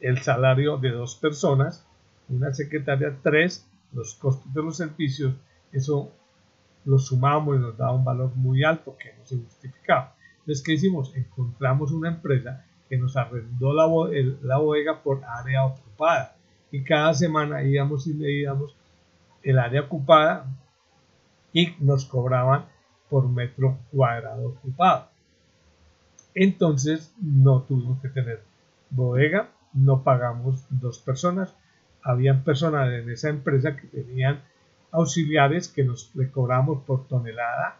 el 0.00 0.18
salario 0.22 0.76
de 0.76 0.90
dos 0.90 1.14
personas, 1.14 1.86
una 2.28 2.52
secretaria, 2.52 3.16
tres, 3.22 3.66
los 3.92 4.14
costos 4.14 4.52
de 4.52 4.62
los 4.62 4.76
servicios, 4.76 5.34
eso 5.72 6.12
lo 6.84 6.98
sumamos 6.98 7.56
y 7.56 7.60
nos 7.60 7.76
da 7.76 7.92
un 7.92 8.04
valor 8.04 8.34
muy 8.34 8.64
alto 8.64 8.96
que 8.98 9.12
no 9.18 9.24
se 9.24 9.36
justificaba. 9.36 10.14
Entonces, 10.40 10.64
¿qué 10.64 10.74
hicimos? 10.74 11.14
Encontramos 11.16 11.92
una 11.92 12.08
empresa 12.08 12.65
que 12.88 12.96
nos 12.96 13.16
arrendó 13.16 13.72
la, 13.72 13.86
bodega 13.86 15.02
por 15.02 15.24
área 15.24 15.64
ocupada 15.64 16.36
y 16.70 16.82
cada 16.82 17.14
semana 17.14 17.62
íbamos 17.62 18.06
y 18.06 18.14
medíamos 18.14 18.74
el 19.42 19.58
área 19.58 19.82
ocupada 19.82 20.46
y 21.52 21.74
nos 21.80 22.04
cobraban 22.04 22.66
por 23.08 23.28
metro 23.28 23.78
cuadrado 23.92 24.48
ocupado. 24.48 25.08
Entonces 26.34 27.14
no 27.20 27.62
tuvimos 27.62 28.00
que 28.00 28.08
tener 28.08 28.42
bodega, 28.90 29.48
no 29.72 30.02
pagamos 30.02 30.64
dos 30.68 30.98
personas. 30.98 31.54
Habían 32.02 32.44
personas 32.44 32.92
en 32.92 33.10
esa 33.10 33.30
empresa 33.30 33.76
que 33.76 33.86
tenían 33.86 34.42
auxiliares 34.92 35.68
que 35.68 35.84
nos 35.84 36.14
le 36.14 36.30
cobramos 36.30 36.82
por 36.84 37.06
tonelada 37.06 37.78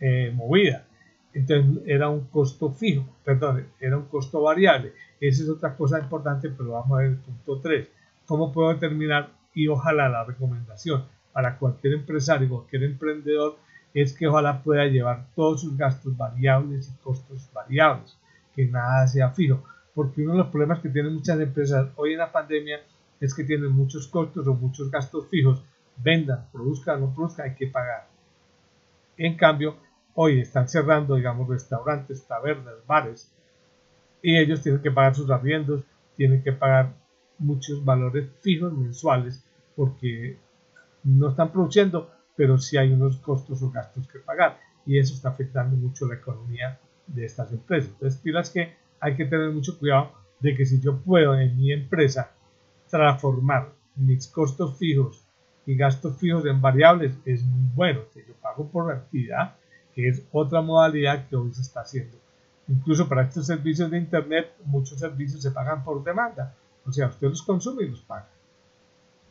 eh, 0.00 0.32
movida. 0.34 0.86
Entonces 1.32 1.82
era 1.86 2.08
un 2.08 2.26
costo 2.26 2.70
fijo, 2.70 3.04
perdón, 3.24 3.66
era 3.80 3.96
un 3.96 4.06
costo 4.06 4.42
variable. 4.42 4.92
Esa 5.20 5.44
es 5.44 5.48
otra 5.48 5.76
cosa 5.76 6.00
importante, 6.00 6.48
pero 6.50 6.72
vamos 6.72 6.92
a 6.92 7.02
ver 7.02 7.10
el 7.10 7.16
punto 7.18 7.60
3. 7.60 7.88
¿Cómo 8.26 8.52
puedo 8.52 8.70
determinar? 8.70 9.30
Y 9.54 9.68
ojalá 9.68 10.08
la 10.08 10.24
recomendación 10.24 11.04
para 11.32 11.56
cualquier 11.58 11.94
empresario, 11.94 12.48
cualquier 12.48 12.84
emprendedor, 12.84 13.56
es 13.94 14.12
que 14.12 14.26
ojalá 14.26 14.62
pueda 14.62 14.86
llevar 14.86 15.26
todos 15.34 15.62
sus 15.62 15.76
gastos 15.76 16.16
variables 16.16 16.88
y 16.88 17.02
costos 17.02 17.50
variables, 17.52 18.16
que 18.54 18.66
nada 18.66 19.06
sea 19.06 19.30
fijo. 19.30 19.62
Porque 19.94 20.22
uno 20.22 20.32
de 20.32 20.38
los 20.38 20.48
problemas 20.48 20.80
que 20.80 20.88
tienen 20.88 21.14
muchas 21.14 21.40
empresas 21.40 21.88
hoy 21.96 22.12
en 22.12 22.18
la 22.18 22.32
pandemia 22.32 22.80
es 23.20 23.34
que 23.34 23.44
tienen 23.44 23.72
muchos 23.72 24.06
costos 24.06 24.46
o 24.46 24.54
muchos 24.54 24.90
gastos 24.90 25.28
fijos, 25.28 25.62
vendan, 25.96 26.46
produzcan 26.52 27.00
no 27.00 27.14
produzcan, 27.14 27.50
hay 27.50 27.54
que 27.54 27.66
pagar. 27.66 28.06
En 29.16 29.36
cambio, 29.36 29.76
hoy 30.14 30.40
están 30.40 30.68
cerrando, 30.68 31.16
digamos, 31.16 31.48
restaurantes, 31.48 32.26
tabernas, 32.26 32.74
bares, 32.86 33.32
y 34.22 34.36
ellos 34.36 34.62
tienen 34.62 34.82
que 34.82 34.90
pagar 34.90 35.14
sus 35.14 35.30
arriendos, 35.30 35.82
tienen 36.16 36.42
que 36.42 36.52
pagar 36.52 36.94
muchos 37.38 37.84
valores 37.84 38.28
fijos 38.42 38.72
mensuales 38.72 39.44
porque 39.74 40.38
no 41.04 41.30
están 41.30 41.50
produciendo, 41.50 42.10
pero 42.36 42.58
sí 42.58 42.76
hay 42.76 42.92
unos 42.92 43.16
costos 43.18 43.62
o 43.62 43.70
gastos 43.70 44.06
que 44.08 44.18
pagar 44.18 44.58
y 44.86 44.98
eso 44.98 45.14
está 45.14 45.30
afectando 45.30 45.76
mucho 45.76 46.06
la 46.06 46.16
economía 46.16 46.78
de 47.06 47.24
estas 47.24 47.52
empresas. 47.52 47.90
Entonces, 47.92 48.20
pilas 48.20 48.50
que 48.50 48.74
hay 49.00 49.16
que 49.16 49.24
tener 49.24 49.50
mucho 49.50 49.78
cuidado 49.78 50.12
de 50.40 50.54
que 50.56 50.66
si 50.66 50.80
yo 50.80 50.98
puedo 50.98 51.38
en 51.38 51.56
mi 51.56 51.72
empresa 51.72 52.32
transformar 52.88 53.72
mis 53.96 54.26
costos 54.28 54.78
fijos 54.78 55.24
y 55.66 55.76
gastos 55.76 56.18
fijos 56.18 56.44
en 56.46 56.60
variables, 56.60 57.18
es 57.24 57.42
muy 57.44 57.68
bueno. 57.74 58.00
Que 58.12 58.24
yo 58.26 58.34
pago 58.34 58.68
por 58.70 58.88
la 58.88 59.00
actividad, 59.00 59.56
que 60.00 60.08
es 60.08 60.22
otra 60.32 60.60
modalidad 60.62 61.28
que 61.28 61.36
hoy 61.36 61.52
se 61.52 61.62
está 61.62 61.80
haciendo. 61.80 62.16
Incluso 62.68 63.08
para 63.08 63.22
estos 63.22 63.46
servicios 63.46 63.90
de 63.90 63.98
Internet, 63.98 64.52
muchos 64.64 64.98
servicios 64.98 65.42
se 65.42 65.50
pagan 65.50 65.84
por 65.84 66.02
demanda. 66.02 66.54
O 66.86 66.92
sea, 66.92 67.08
usted 67.08 67.28
los 67.28 67.42
consume 67.42 67.84
y 67.84 67.88
los 67.88 68.00
paga. 68.00 68.28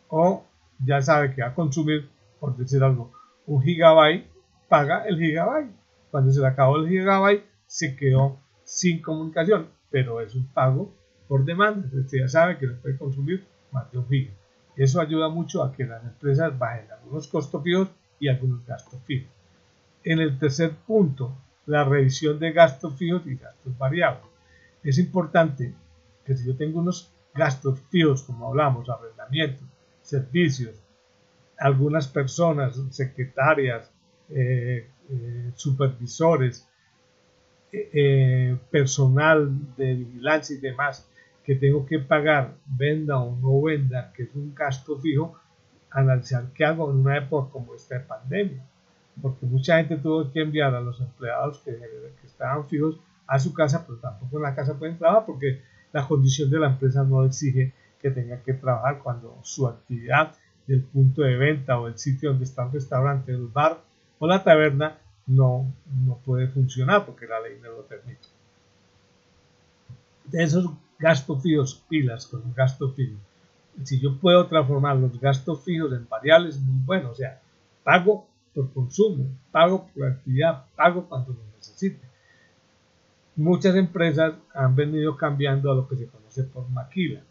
O 0.10 0.46
ya 0.86 1.02
sabe 1.02 1.34
que 1.34 1.42
va 1.42 1.50
a 1.50 1.56
consumir, 1.56 2.10
por 2.40 2.56
decir 2.56 2.84
algo, 2.84 3.12
un 3.48 3.62
gigabyte, 3.62 4.28
paga 4.68 5.06
el 5.06 5.18
gigabyte. 5.18 5.72
Cuando 6.12 6.32
se 6.32 6.40
le 6.40 6.48
acabó 6.48 6.78
el 6.78 6.90
gigabyte, 6.90 7.46
se 7.66 7.96
quedó 7.96 8.40
sin 8.64 9.02
comunicación, 9.02 9.70
pero 9.90 10.22
es 10.22 10.36
un 10.36 10.48
pago 10.48 10.94
por 11.28 11.46
demanda. 11.46 11.88
Usted 11.94 12.20
ya 12.20 12.28
sabe 12.28 12.58
que 12.58 12.68
no 12.68 12.76
puede 12.76 12.98
consumir 12.98 13.46
más 13.72 13.92
de 13.92 13.98
un 13.98 14.08
giga. 14.08 14.32
Eso 14.76 15.02
ayuda 15.02 15.30
mucho 15.30 15.64
a 15.64 15.72
que 15.74 15.86
las 15.86 16.04
empresas 16.04 16.58
bajen 16.58 16.92
algunos 16.92 17.28
costos 17.28 17.64
fijos 17.64 17.90
y 18.20 18.28
algunos 18.28 18.66
gastos 18.66 19.00
fijos. 19.06 19.39
En 20.04 20.20
el 20.20 20.40
tercer 20.40 20.72
punto, 20.88 21.38
la 21.66 21.84
revisión 21.84 22.40
de 22.40 22.52
gastos 22.52 22.96
fijos 22.96 23.22
y 23.28 23.36
gastos 23.36 23.78
variables. 23.78 24.26
Es 24.84 24.98
importante 24.98 25.74
que 26.26 26.36
si 26.36 26.48
yo 26.48 26.56
tengo 26.56 26.80
unos 26.80 27.14
gastos 27.34 27.80
fijos, 27.92 28.24
como 28.24 28.48
hablamos, 28.48 28.90
arrendamiento, 28.90 29.64
servicios, 30.02 30.82
algunas 31.58 32.08
personas, 32.08 32.82
secretarias, 32.92 33.92
eh, 34.30 34.90
eh, 35.10 35.52
supervisores, 35.56 36.68
eh, 37.72 38.58
personal 38.72 39.76
de 39.76 39.94
vigilancia 39.96 40.56
y 40.56 40.60
demás, 40.60 41.08
que 41.44 41.56
tengo 41.56 41.86
que 41.86 42.00
pagar, 42.00 42.56
venda 42.66 43.20
o 43.20 43.36
no 43.36 43.62
venda, 43.62 44.14
que 44.14 44.24
es 44.24 44.34
un 44.34 44.56
gasto 44.56 44.98
fijo, 44.98 45.38
analizar 45.92 46.46
qué 46.54 46.64
hago 46.64 46.90
en 46.90 46.98
una 46.98 47.18
época 47.18 47.52
como 47.52 47.76
esta 47.76 47.96
de 47.96 48.06
pandemia 48.06 48.64
porque 49.22 49.46
mucha 49.46 49.78
gente 49.78 49.98
tuvo 49.98 50.32
que 50.32 50.42
enviar 50.42 50.74
a 50.76 50.82
los 50.82 51.00
empleados 51.00 51.60
que, 51.60 51.78
estaban 52.26 52.68
fijos 52.68 53.00
a 53.28 53.40
su 53.40 53.54
casa, 53.54 53.86
pero 53.86 54.00
tampoco 54.00 54.38
en 54.38 54.44
la 54.44 54.56
casa 54.56 54.78
pueden 54.78 54.98
trabajar 54.98 55.26
porque 55.26 55.62
la 55.92 56.08
condición 56.08 56.50
de 56.50 56.60
la 56.60 56.68
empresa 56.68 57.04
no 57.04 57.26
exige 57.26 57.74
que 58.02 58.12
tenga 58.12 58.42
que 58.42 58.54
trabajar 58.54 59.00
cuando 59.00 59.38
su 59.44 59.68
actividad 59.68 60.36
del 60.68 60.84
punto 60.84 61.24
de 61.24 61.36
venta 61.36 61.80
o 61.80 61.88
el 61.88 61.98
sitio 61.98 62.30
donde 62.30 62.46
está 62.46 62.64
el 62.64 62.72
restaurante, 62.72 63.32
el 63.32 63.48
bar 63.48 63.82
o 64.20 64.28
la 64.28 64.44
taberna 64.44 64.98
no, 65.28 65.72
no 66.06 66.18
puede 66.26 66.48
funcionar 66.48 67.06
porque 67.06 67.28
la 67.28 67.40
ley 67.40 67.60
no 67.62 67.72
lo 67.72 67.86
permite. 67.86 68.28
De 70.26 70.44
esos 70.44 70.70
gastos 70.98 71.42
fijos, 71.42 71.84
pilas 71.90 72.28
con 72.28 72.42
los 72.42 72.56
gastos 72.56 72.96
fijos. 72.96 73.20
Si 73.84 74.00
yo 74.00 74.18
puedo 74.18 74.48
transformar 74.48 74.98
los 74.98 75.20
gastos 75.20 75.64
fijos 75.64 75.92
en 75.94 76.08
variables, 76.08 76.60
muy 76.60 76.82
bueno. 76.86 77.12
O 77.12 77.16
sea, 77.16 77.42
pago 77.84 78.29
por 78.60 78.74
consumo, 78.74 79.26
pago 79.52 79.88
por 79.88 80.08
actividad, 80.08 80.66
pago 80.76 81.08
cuando 81.08 81.32
lo 81.34 81.40
necesite. 81.56 82.06
Muchas 83.38 83.76
empresas 83.76 84.34
han 84.54 84.76
venido 84.76 85.16
cambiando 85.16 85.72
a 85.72 85.76
lo 85.76 85.88
que 85.88 85.96
se 85.96 86.08
conoce 86.08 86.44
por 86.44 86.68
maquila. 86.70 87.22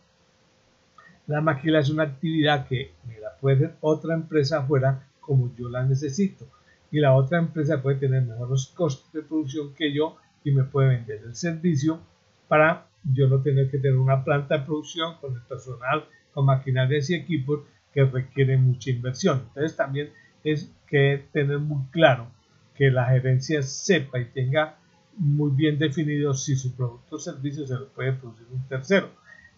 La 1.26 1.42
maquila 1.42 1.80
es 1.80 1.90
una 1.90 2.04
actividad 2.04 2.66
que 2.66 2.92
me 3.06 3.20
la 3.20 3.36
puede 3.36 3.56
hacer 3.56 3.76
otra 3.82 4.14
empresa 4.14 4.60
afuera 4.60 5.06
como 5.20 5.54
yo 5.54 5.68
la 5.68 5.84
necesito. 5.84 6.46
Y 6.90 7.00
la 7.00 7.14
otra 7.14 7.38
empresa 7.38 7.82
puede 7.82 7.98
tener 7.98 8.22
mejores 8.22 8.72
costos 8.74 9.12
de 9.12 9.20
producción 9.20 9.74
que 9.74 9.92
yo 9.92 10.16
y 10.42 10.52
me 10.52 10.64
puede 10.64 10.88
vender 10.88 11.20
el 11.26 11.36
servicio 11.36 12.00
para 12.48 12.86
yo 13.04 13.28
no 13.28 13.42
tener 13.42 13.70
que 13.70 13.76
tener 13.76 13.98
una 13.98 14.24
planta 14.24 14.56
de 14.56 14.64
producción 14.64 15.16
con 15.20 15.34
el 15.34 15.42
personal, 15.42 16.06
con 16.32 16.46
maquinarias 16.46 17.10
y 17.10 17.16
equipos 17.16 17.60
que 17.92 18.04
requieren 18.04 18.64
mucha 18.64 18.88
inversión. 18.88 19.42
Entonces 19.48 19.76
también 19.76 20.10
es 20.44 20.72
que 20.86 21.24
tener 21.32 21.58
muy 21.58 21.86
claro 21.90 22.30
que 22.74 22.90
la 22.90 23.06
gerencia 23.06 23.62
sepa 23.62 24.18
y 24.20 24.26
tenga 24.26 24.76
muy 25.16 25.50
bien 25.50 25.78
definido 25.78 26.32
si 26.34 26.54
su 26.54 26.74
producto 26.74 27.16
o 27.16 27.18
servicio 27.18 27.66
se 27.66 27.74
lo 27.74 27.88
puede 27.88 28.12
producir 28.12 28.46
un 28.52 28.66
tercero. 28.68 29.10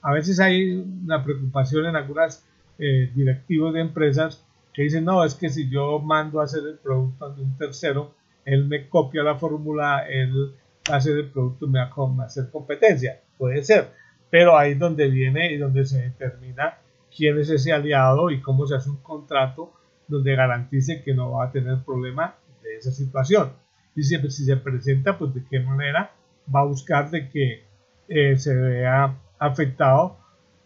A 0.02 0.12
veces 0.12 0.40
hay 0.40 0.72
una 0.72 1.22
preocupación 1.22 1.86
en 1.86 1.96
algunas 1.96 2.46
eh, 2.78 3.10
directivos 3.14 3.74
de 3.74 3.80
empresas 3.80 4.42
que 4.72 4.82
dicen, 4.82 5.04
no, 5.04 5.24
es 5.24 5.34
que 5.34 5.50
si 5.50 5.68
yo 5.68 5.98
mando 5.98 6.40
a 6.40 6.44
hacer 6.44 6.62
el 6.66 6.78
producto 6.78 7.30
de 7.34 7.42
un 7.42 7.56
tercero, 7.58 8.14
él 8.44 8.66
me 8.66 8.88
copia 8.88 9.22
la 9.22 9.36
fórmula, 9.36 10.06
él 10.08 10.54
hace 10.90 11.12
el 11.12 11.26
producto 11.26 11.66
me 11.66 11.78
va 11.78 11.90
a 12.22 12.24
hacer 12.24 12.50
competencia. 12.50 13.20
Puede 13.36 13.62
ser, 13.62 13.90
pero 14.30 14.56
ahí 14.56 14.72
es 14.72 14.78
donde 14.78 15.08
viene 15.08 15.52
y 15.52 15.58
donde 15.58 15.84
se 15.84 16.00
determina 16.02 16.78
quién 17.14 17.38
es 17.38 17.50
ese 17.50 17.72
aliado 17.72 18.30
y 18.30 18.40
cómo 18.40 18.66
se 18.66 18.76
hace 18.76 18.88
un 18.88 19.02
contrato 19.02 19.72
donde 20.10 20.36
garantice 20.36 21.02
que 21.02 21.14
no 21.14 21.32
va 21.32 21.46
a 21.46 21.52
tener 21.52 21.78
problema 21.84 22.34
de 22.62 22.76
esa 22.76 22.90
situación. 22.90 23.52
Y 23.94 24.02
si, 24.02 24.18
si 24.30 24.44
se 24.44 24.56
presenta, 24.56 25.16
pues 25.16 25.32
de 25.34 25.44
qué 25.48 25.60
manera 25.60 26.12
va 26.54 26.60
a 26.60 26.64
buscar 26.64 27.10
de 27.10 27.28
que 27.30 27.64
eh, 28.08 28.36
se 28.36 28.54
vea 28.54 29.16
afectado 29.38 30.18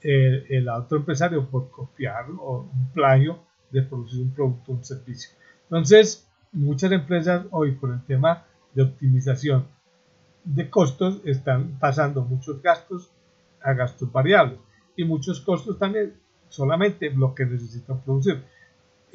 eh, 0.03 0.45
el 0.49 0.69
otro 0.69 0.99
empresario 0.99 1.49
por 1.49 1.71
copiar 1.71 2.27
o 2.39 2.69
un 2.73 2.93
plagio 2.93 3.39
de 3.71 3.83
producir 3.83 4.23
un 4.23 4.35
producto 4.35 4.73
o 4.73 4.75
un 4.77 4.85
servicio. 4.85 5.31
Entonces, 5.65 6.29
muchas 6.53 6.93
empresas 6.93 7.47
hoy 7.51 7.73
por 7.73 7.93
el 7.93 8.03
tema 8.05 8.45
de 8.75 8.83
optimización 8.83 9.67
de 10.45 10.69
costos 10.69 11.21
están 11.25 11.79
pasando 11.79 12.23
muchos 12.23 12.61
gastos 12.63 13.11
a 13.63 13.73
gastos 13.73 14.13
variables 14.13 14.59
y 14.97 15.05
muchos 15.05 15.41
costos 15.41 15.79
también 15.79 16.15
solamente 16.49 17.11
lo 17.11 17.35
que 17.35 17.47
necesitan 17.47 18.01
producir 18.03 18.43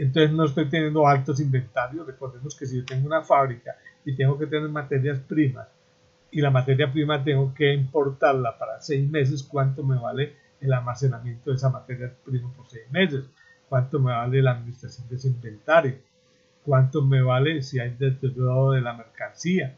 entonces 0.03 0.31
no 0.31 0.45
estoy 0.45 0.69
teniendo 0.69 1.05
altos 1.05 1.39
inventarios. 1.39 2.07
Recordemos 2.07 2.55
que 2.55 2.65
si 2.65 2.77
yo 2.77 2.85
tengo 2.85 3.07
una 3.07 3.21
fábrica 3.21 3.75
y 4.05 4.15
tengo 4.15 4.37
que 4.37 4.47
tener 4.47 4.69
materias 4.69 5.19
primas 5.19 5.67
y 6.31 6.41
la 6.41 6.51
materia 6.51 6.91
prima 6.91 7.23
tengo 7.23 7.53
que 7.53 7.73
importarla 7.73 8.57
para 8.57 8.79
seis 8.79 9.09
meses, 9.09 9.43
¿cuánto 9.43 9.83
me 9.83 9.97
vale 9.97 10.35
el 10.61 10.71
almacenamiento 10.71 11.49
de 11.49 11.57
esa 11.57 11.69
materia 11.69 12.13
prima 12.23 12.51
por 12.53 12.67
seis 12.67 12.89
meses? 12.91 13.25
¿Cuánto 13.67 13.99
me 13.99 14.11
vale 14.11 14.41
la 14.41 14.51
administración 14.51 15.07
de 15.09 15.15
ese 15.15 15.27
inventario? 15.27 15.95
¿Cuánto 16.63 17.03
me 17.03 17.21
vale 17.21 17.61
si 17.61 17.79
hay 17.79 17.95
deterioro 17.95 18.71
de 18.71 18.81
la 18.81 18.93
mercancía? 18.93 19.77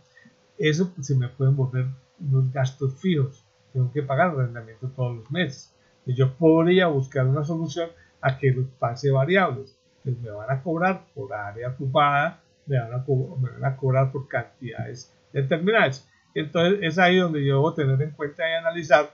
Eso 0.57 0.93
se 1.01 1.15
me 1.15 1.29
pueden 1.29 1.55
volver 1.55 1.87
unos 2.19 2.51
gastos 2.53 2.93
fijos. 2.99 3.43
Tengo 3.73 3.91
que 3.91 4.03
pagar 4.03 4.29
arrendamiento 4.29 4.89
todos 4.89 5.17
los 5.17 5.31
meses. 5.31 5.73
Y 6.05 6.13
yo 6.13 6.35
podría 6.35 6.87
buscar 6.87 7.25
una 7.27 7.43
solución 7.43 7.89
a 8.21 8.37
que 8.37 8.51
los 8.51 8.67
pase 8.79 9.09
variables 9.09 9.80
pues 10.03 10.19
me 10.19 10.31
van 10.31 10.49
a 10.49 10.61
cobrar 10.61 11.05
por 11.13 11.33
área 11.33 11.69
ocupada, 11.69 12.41
me 12.65 12.79
van 12.79 12.93
a, 13.63 13.75
cobrar 13.75 14.11
por 14.11 14.27
cantidades 14.27 15.13
determinadas. 15.33 16.07
Entonces 16.33 16.79
es 16.81 16.97
ahí 16.97 17.17
donde 17.17 17.45
yo 17.45 17.55
debo 17.55 17.73
tener 17.73 18.01
en 18.01 18.11
cuenta 18.11 18.43
y 18.49 18.53
analizar 18.53 19.13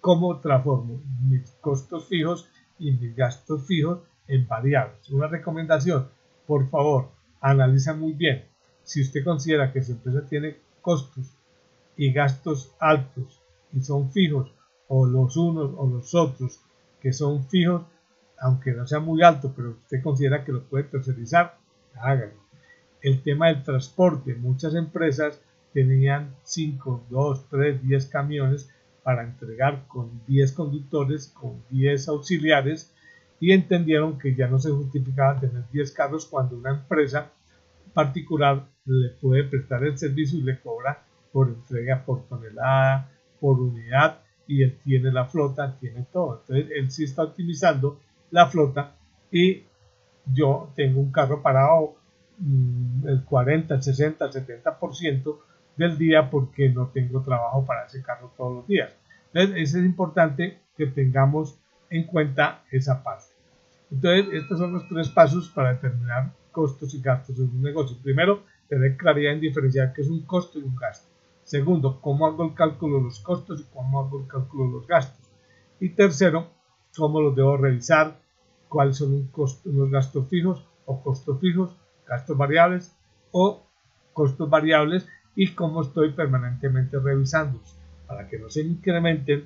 cómo 0.00 0.38
transformo 0.40 1.00
mis 1.28 1.50
costos 1.60 2.08
fijos 2.08 2.48
y 2.78 2.92
mis 2.92 3.14
gastos 3.14 3.66
fijos 3.66 4.00
en 4.28 4.46
variables. 4.46 5.08
Una 5.10 5.28
recomendación, 5.28 6.08
por 6.46 6.68
favor, 6.68 7.10
analiza 7.40 7.94
muy 7.94 8.12
bien. 8.12 8.44
Si 8.82 9.02
usted 9.02 9.24
considera 9.24 9.72
que 9.72 9.82
su 9.82 9.92
empresa 9.92 10.26
tiene 10.28 10.56
costos 10.80 11.26
y 11.96 12.12
gastos 12.12 12.74
altos 12.78 13.40
y 13.72 13.80
son 13.80 14.10
fijos, 14.12 14.52
o 14.88 15.06
los 15.06 15.36
unos 15.36 15.72
o 15.76 15.86
los 15.86 16.14
otros 16.14 16.60
que 17.00 17.12
son 17.12 17.44
fijos, 17.48 17.82
aunque 18.38 18.72
no 18.72 18.86
sea 18.86 19.00
muy 19.00 19.22
alto, 19.22 19.52
pero 19.54 19.70
usted 19.70 20.02
considera 20.02 20.44
que 20.44 20.52
lo 20.52 20.64
puede 20.64 20.84
tercerizar, 20.84 21.58
hágalo. 21.94 22.34
El 23.00 23.22
tema 23.22 23.48
del 23.48 23.62
transporte, 23.62 24.34
muchas 24.34 24.74
empresas 24.74 25.40
tenían 25.72 26.34
5, 26.44 27.06
2, 27.10 27.48
3, 27.50 27.82
10 27.82 28.06
camiones 28.06 28.70
para 29.02 29.22
entregar 29.22 29.86
con 29.86 30.22
10 30.26 30.52
conductores, 30.52 31.28
con 31.28 31.62
10 31.70 32.08
auxiliares 32.08 32.92
y 33.40 33.52
entendieron 33.52 34.18
que 34.18 34.34
ya 34.34 34.48
no 34.48 34.58
se 34.58 34.70
justificaba 34.70 35.38
tener 35.38 35.64
10 35.70 35.92
carros 35.92 36.26
cuando 36.26 36.56
una 36.56 36.70
empresa 36.70 37.30
particular 37.92 38.66
le 38.86 39.10
puede 39.20 39.44
prestar 39.44 39.84
el 39.84 39.98
servicio 39.98 40.38
y 40.38 40.42
le 40.42 40.60
cobra 40.60 41.04
por 41.32 41.48
entrega 41.48 42.04
por 42.04 42.26
tonelada, 42.26 43.10
por 43.40 43.60
unidad 43.60 44.20
y 44.46 44.62
él 44.62 44.78
tiene 44.84 45.12
la 45.12 45.26
flota, 45.26 45.76
tiene 45.78 46.06
todo. 46.12 46.40
Entonces 46.40 46.72
él 46.76 46.90
sí 46.90 47.04
está 47.04 47.24
optimizando 47.24 48.00
la 48.34 48.48
flota 48.48 48.96
y 49.30 49.62
yo 50.26 50.72
tengo 50.74 51.00
un 51.00 51.12
carro 51.12 51.40
parado 51.40 51.94
mm, 52.38 53.06
el 53.06 53.24
40, 53.24 53.76
el 53.76 53.82
60, 53.82 54.24
el 54.24 54.32
70% 54.32 55.38
del 55.76 55.96
día 55.96 56.28
porque 56.28 56.68
no 56.68 56.88
tengo 56.88 57.22
trabajo 57.22 57.64
para 57.64 57.86
ese 57.86 58.02
carro 58.02 58.32
todos 58.36 58.56
los 58.56 58.66
días. 58.66 58.92
Entonces 59.32 59.74
es 59.74 59.84
importante 59.84 60.58
que 60.76 60.86
tengamos 60.86 61.56
en 61.90 62.08
cuenta 62.08 62.64
esa 62.72 63.04
parte. 63.04 63.32
Entonces 63.92 64.26
estos 64.32 64.58
son 64.58 64.72
los 64.72 64.88
tres 64.88 65.10
pasos 65.10 65.48
para 65.50 65.74
determinar 65.74 66.32
costos 66.50 66.92
y 66.92 67.00
gastos 67.00 67.38
en 67.38 67.44
un 67.44 67.62
negocio. 67.62 67.96
Primero, 68.02 68.42
tener 68.68 68.96
claridad 68.96 69.34
en 69.34 69.40
diferenciar 69.40 69.92
qué 69.92 70.02
es 70.02 70.08
un 70.08 70.22
costo 70.22 70.58
y 70.58 70.62
un 70.62 70.74
gasto. 70.74 71.08
Segundo, 71.44 72.00
cómo 72.00 72.26
hago 72.26 72.46
el 72.46 72.54
cálculo 72.54 72.96
de 72.96 73.04
los 73.04 73.20
costos 73.20 73.60
y 73.60 73.64
cómo 73.72 74.00
hago 74.00 74.22
el 74.22 74.26
cálculo 74.26 74.66
de 74.66 74.72
los 74.72 74.86
gastos. 74.88 75.24
Y 75.78 75.90
tercero, 75.90 76.48
cómo 76.96 77.20
los 77.20 77.36
debo 77.36 77.56
revisar, 77.56 78.23
cuáles 78.74 78.96
son 78.96 79.30
los 79.66 79.88
gastos 79.88 80.28
fijos 80.28 80.64
o 80.84 81.00
costos 81.00 81.38
fijos, 81.38 81.76
gastos 82.08 82.36
variables 82.36 82.92
o 83.30 83.62
costos 84.12 84.50
variables 84.50 85.06
y 85.36 85.52
cómo 85.52 85.82
estoy 85.82 86.10
permanentemente 86.10 86.98
revisándolos 86.98 87.76
para 88.08 88.26
que 88.26 88.36
no 88.36 88.50
se 88.50 88.62
incrementen 88.62 89.44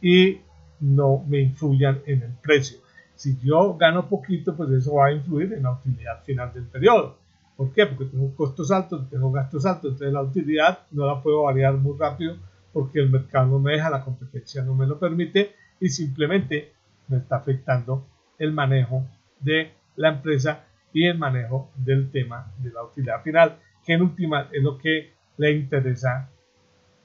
y 0.00 0.40
no 0.80 1.22
me 1.28 1.40
influyan 1.40 2.00
en 2.06 2.22
el 2.22 2.32
precio. 2.42 2.78
Si 3.14 3.38
yo 3.40 3.76
gano 3.76 4.08
poquito, 4.08 4.56
pues 4.56 4.70
eso 4.70 4.94
va 4.94 5.08
a 5.08 5.12
influir 5.12 5.52
en 5.52 5.64
la 5.64 5.72
utilidad 5.72 6.24
final 6.24 6.50
del 6.54 6.64
periodo. 6.64 7.18
¿Por 7.54 7.74
qué? 7.74 7.84
Porque 7.84 8.06
tengo 8.06 8.34
costos 8.34 8.70
altos, 8.70 9.06
tengo 9.10 9.30
gastos 9.30 9.66
altos, 9.66 9.92
entonces 9.92 10.14
la 10.14 10.22
utilidad 10.22 10.78
no 10.92 11.06
la 11.06 11.22
puedo 11.22 11.42
variar 11.42 11.74
muy 11.74 11.94
rápido 11.98 12.36
porque 12.72 13.00
el 13.00 13.10
mercado 13.10 13.48
no 13.48 13.58
me 13.58 13.72
deja, 13.72 13.90
la 13.90 14.02
competencia 14.02 14.62
no 14.62 14.74
me 14.74 14.86
lo 14.86 14.98
permite 14.98 15.52
y 15.78 15.90
simplemente 15.90 16.72
me 17.08 17.18
está 17.18 17.36
afectando 17.36 18.06
el 18.42 18.52
manejo 18.52 19.06
de 19.38 19.72
la 19.94 20.08
empresa 20.08 20.64
y 20.92 21.06
el 21.06 21.16
manejo 21.16 21.70
del 21.76 22.10
tema 22.10 22.52
de 22.58 22.72
la 22.72 22.82
utilidad 22.82 23.22
final, 23.22 23.60
que 23.86 23.92
en 23.92 24.02
última 24.02 24.48
es 24.50 24.60
lo 24.60 24.78
que 24.78 25.12
le 25.36 25.52
interesa 25.52 26.28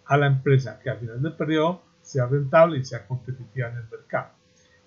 a 0.06 0.18
la 0.18 0.26
empresa, 0.26 0.80
que 0.82 0.90
al 0.90 0.98
final 0.98 1.22
del 1.22 1.34
periodo 1.34 1.84
sea 2.02 2.26
rentable 2.26 2.80
y 2.80 2.86
sea 2.86 3.06
competitiva 3.06 3.70
en 3.70 3.78
el 3.78 3.88
mercado. 3.88 4.30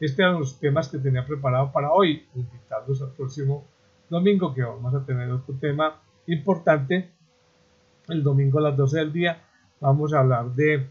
Estos 0.00 0.18
eran 0.18 0.40
los 0.40 0.58
temas 0.58 0.88
que 0.88 0.98
tenía 0.98 1.24
preparado 1.24 1.70
para 1.70 1.92
hoy, 1.92 2.26
invitarlos 2.34 3.00
al 3.00 3.12
próximo 3.12 3.68
domingo 4.08 4.52
que 4.52 4.64
vamos 4.64 4.92
a 4.92 5.06
tener 5.06 5.30
otro 5.30 5.54
tema 5.54 6.02
importante. 6.26 7.12
El 8.08 8.24
domingo 8.24 8.58
a 8.58 8.62
las 8.62 8.76
12 8.76 8.98
del 8.98 9.12
día 9.12 9.40
vamos 9.78 10.12
a 10.12 10.18
hablar 10.18 10.46
de, 10.54 10.88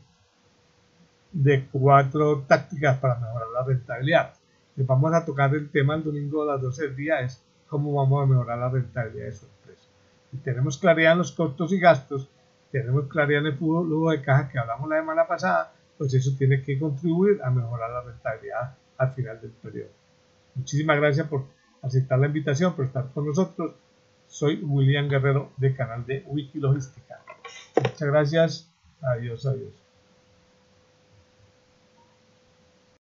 de 1.34 1.67
cuatro 1.69 2.45
tácticas 2.48 2.98
para 3.00 3.15
mejorar 3.15 3.50
la 3.54 3.65
rentabilidad. 3.65 4.38
Vamos 4.86 5.13
a 5.13 5.26
tocar 5.26 5.54
el 5.56 5.70
tema 5.70 5.96
el 5.96 6.04
domingo 6.04 6.44
a 6.44 6.54
las 6.54 6.62
12 6.62 6.84
del 6.84 6.96
día, 6.96 7.20
es 7.22 7.44
cómo 7.68 7.94
vamos 7.94 8.24
a 8.24 8.26
mejorar 8.26 8.58
la 8.58 8.70
rentabilidad 8.70 9.26
de 9.26 9.32
su 9.34 9.46
empresa. 9.46 9.88
Si 10.32 10.38
tenemos 10.38 10.78
claridad 10.78 11.13
en 11.13 11.18
los 11.20 11.32
costos 11.32 11.74
y 11.74 11.80
gastos, 11.80 12.30
tenemos 12.72 13.08
claridad 13.08 13.42
en 13.42 13.48
el 13.48 13.58
flujo 13.58 14.12
de 14.12 14.22
caja 14.22 14.50
que 14.50 14.60
hablamos 14.60 14.89
la 14.89 15.00
semana 15.00 15.28
pasada, 15.28 15.74
pues 15.98 16.13
eso 16.13 16.32
tiene 16.38 16.62
que 16.62 16.80
contribuir 16.80 17.42
a 17.44 17.50
mejorar 17.50 17.89
la 17.89 18.02
rentabilidad 18.02 18.76
al 18.98 19.13
final 19.13 19.42
del 19.42 19.52
periodo. 19.52 19.89
Muchísimas 20.56 20.98
gracias 20.98 21.28
por 21.28 21.46
aceptar 21.82 22.20
la 22.20 22.28
invitación, 22.28 22.76
por 22.76 22.86
estar 22.86 23.10
con 23.13 23.26
nosotros. 23.26 23.76
Soy 24.28 24.62
William 24.63 25.10
Guerrero 25.10 25.52
de 25.58 25.76
canal 25.76 26.06
de 26.06 26.24
Wikilogística. 26.28 27.22
Muchas 27.76 28.08
gracias. 28.08 28.72
Adiós, 29.02 29.46
adiós. 29.46 29.88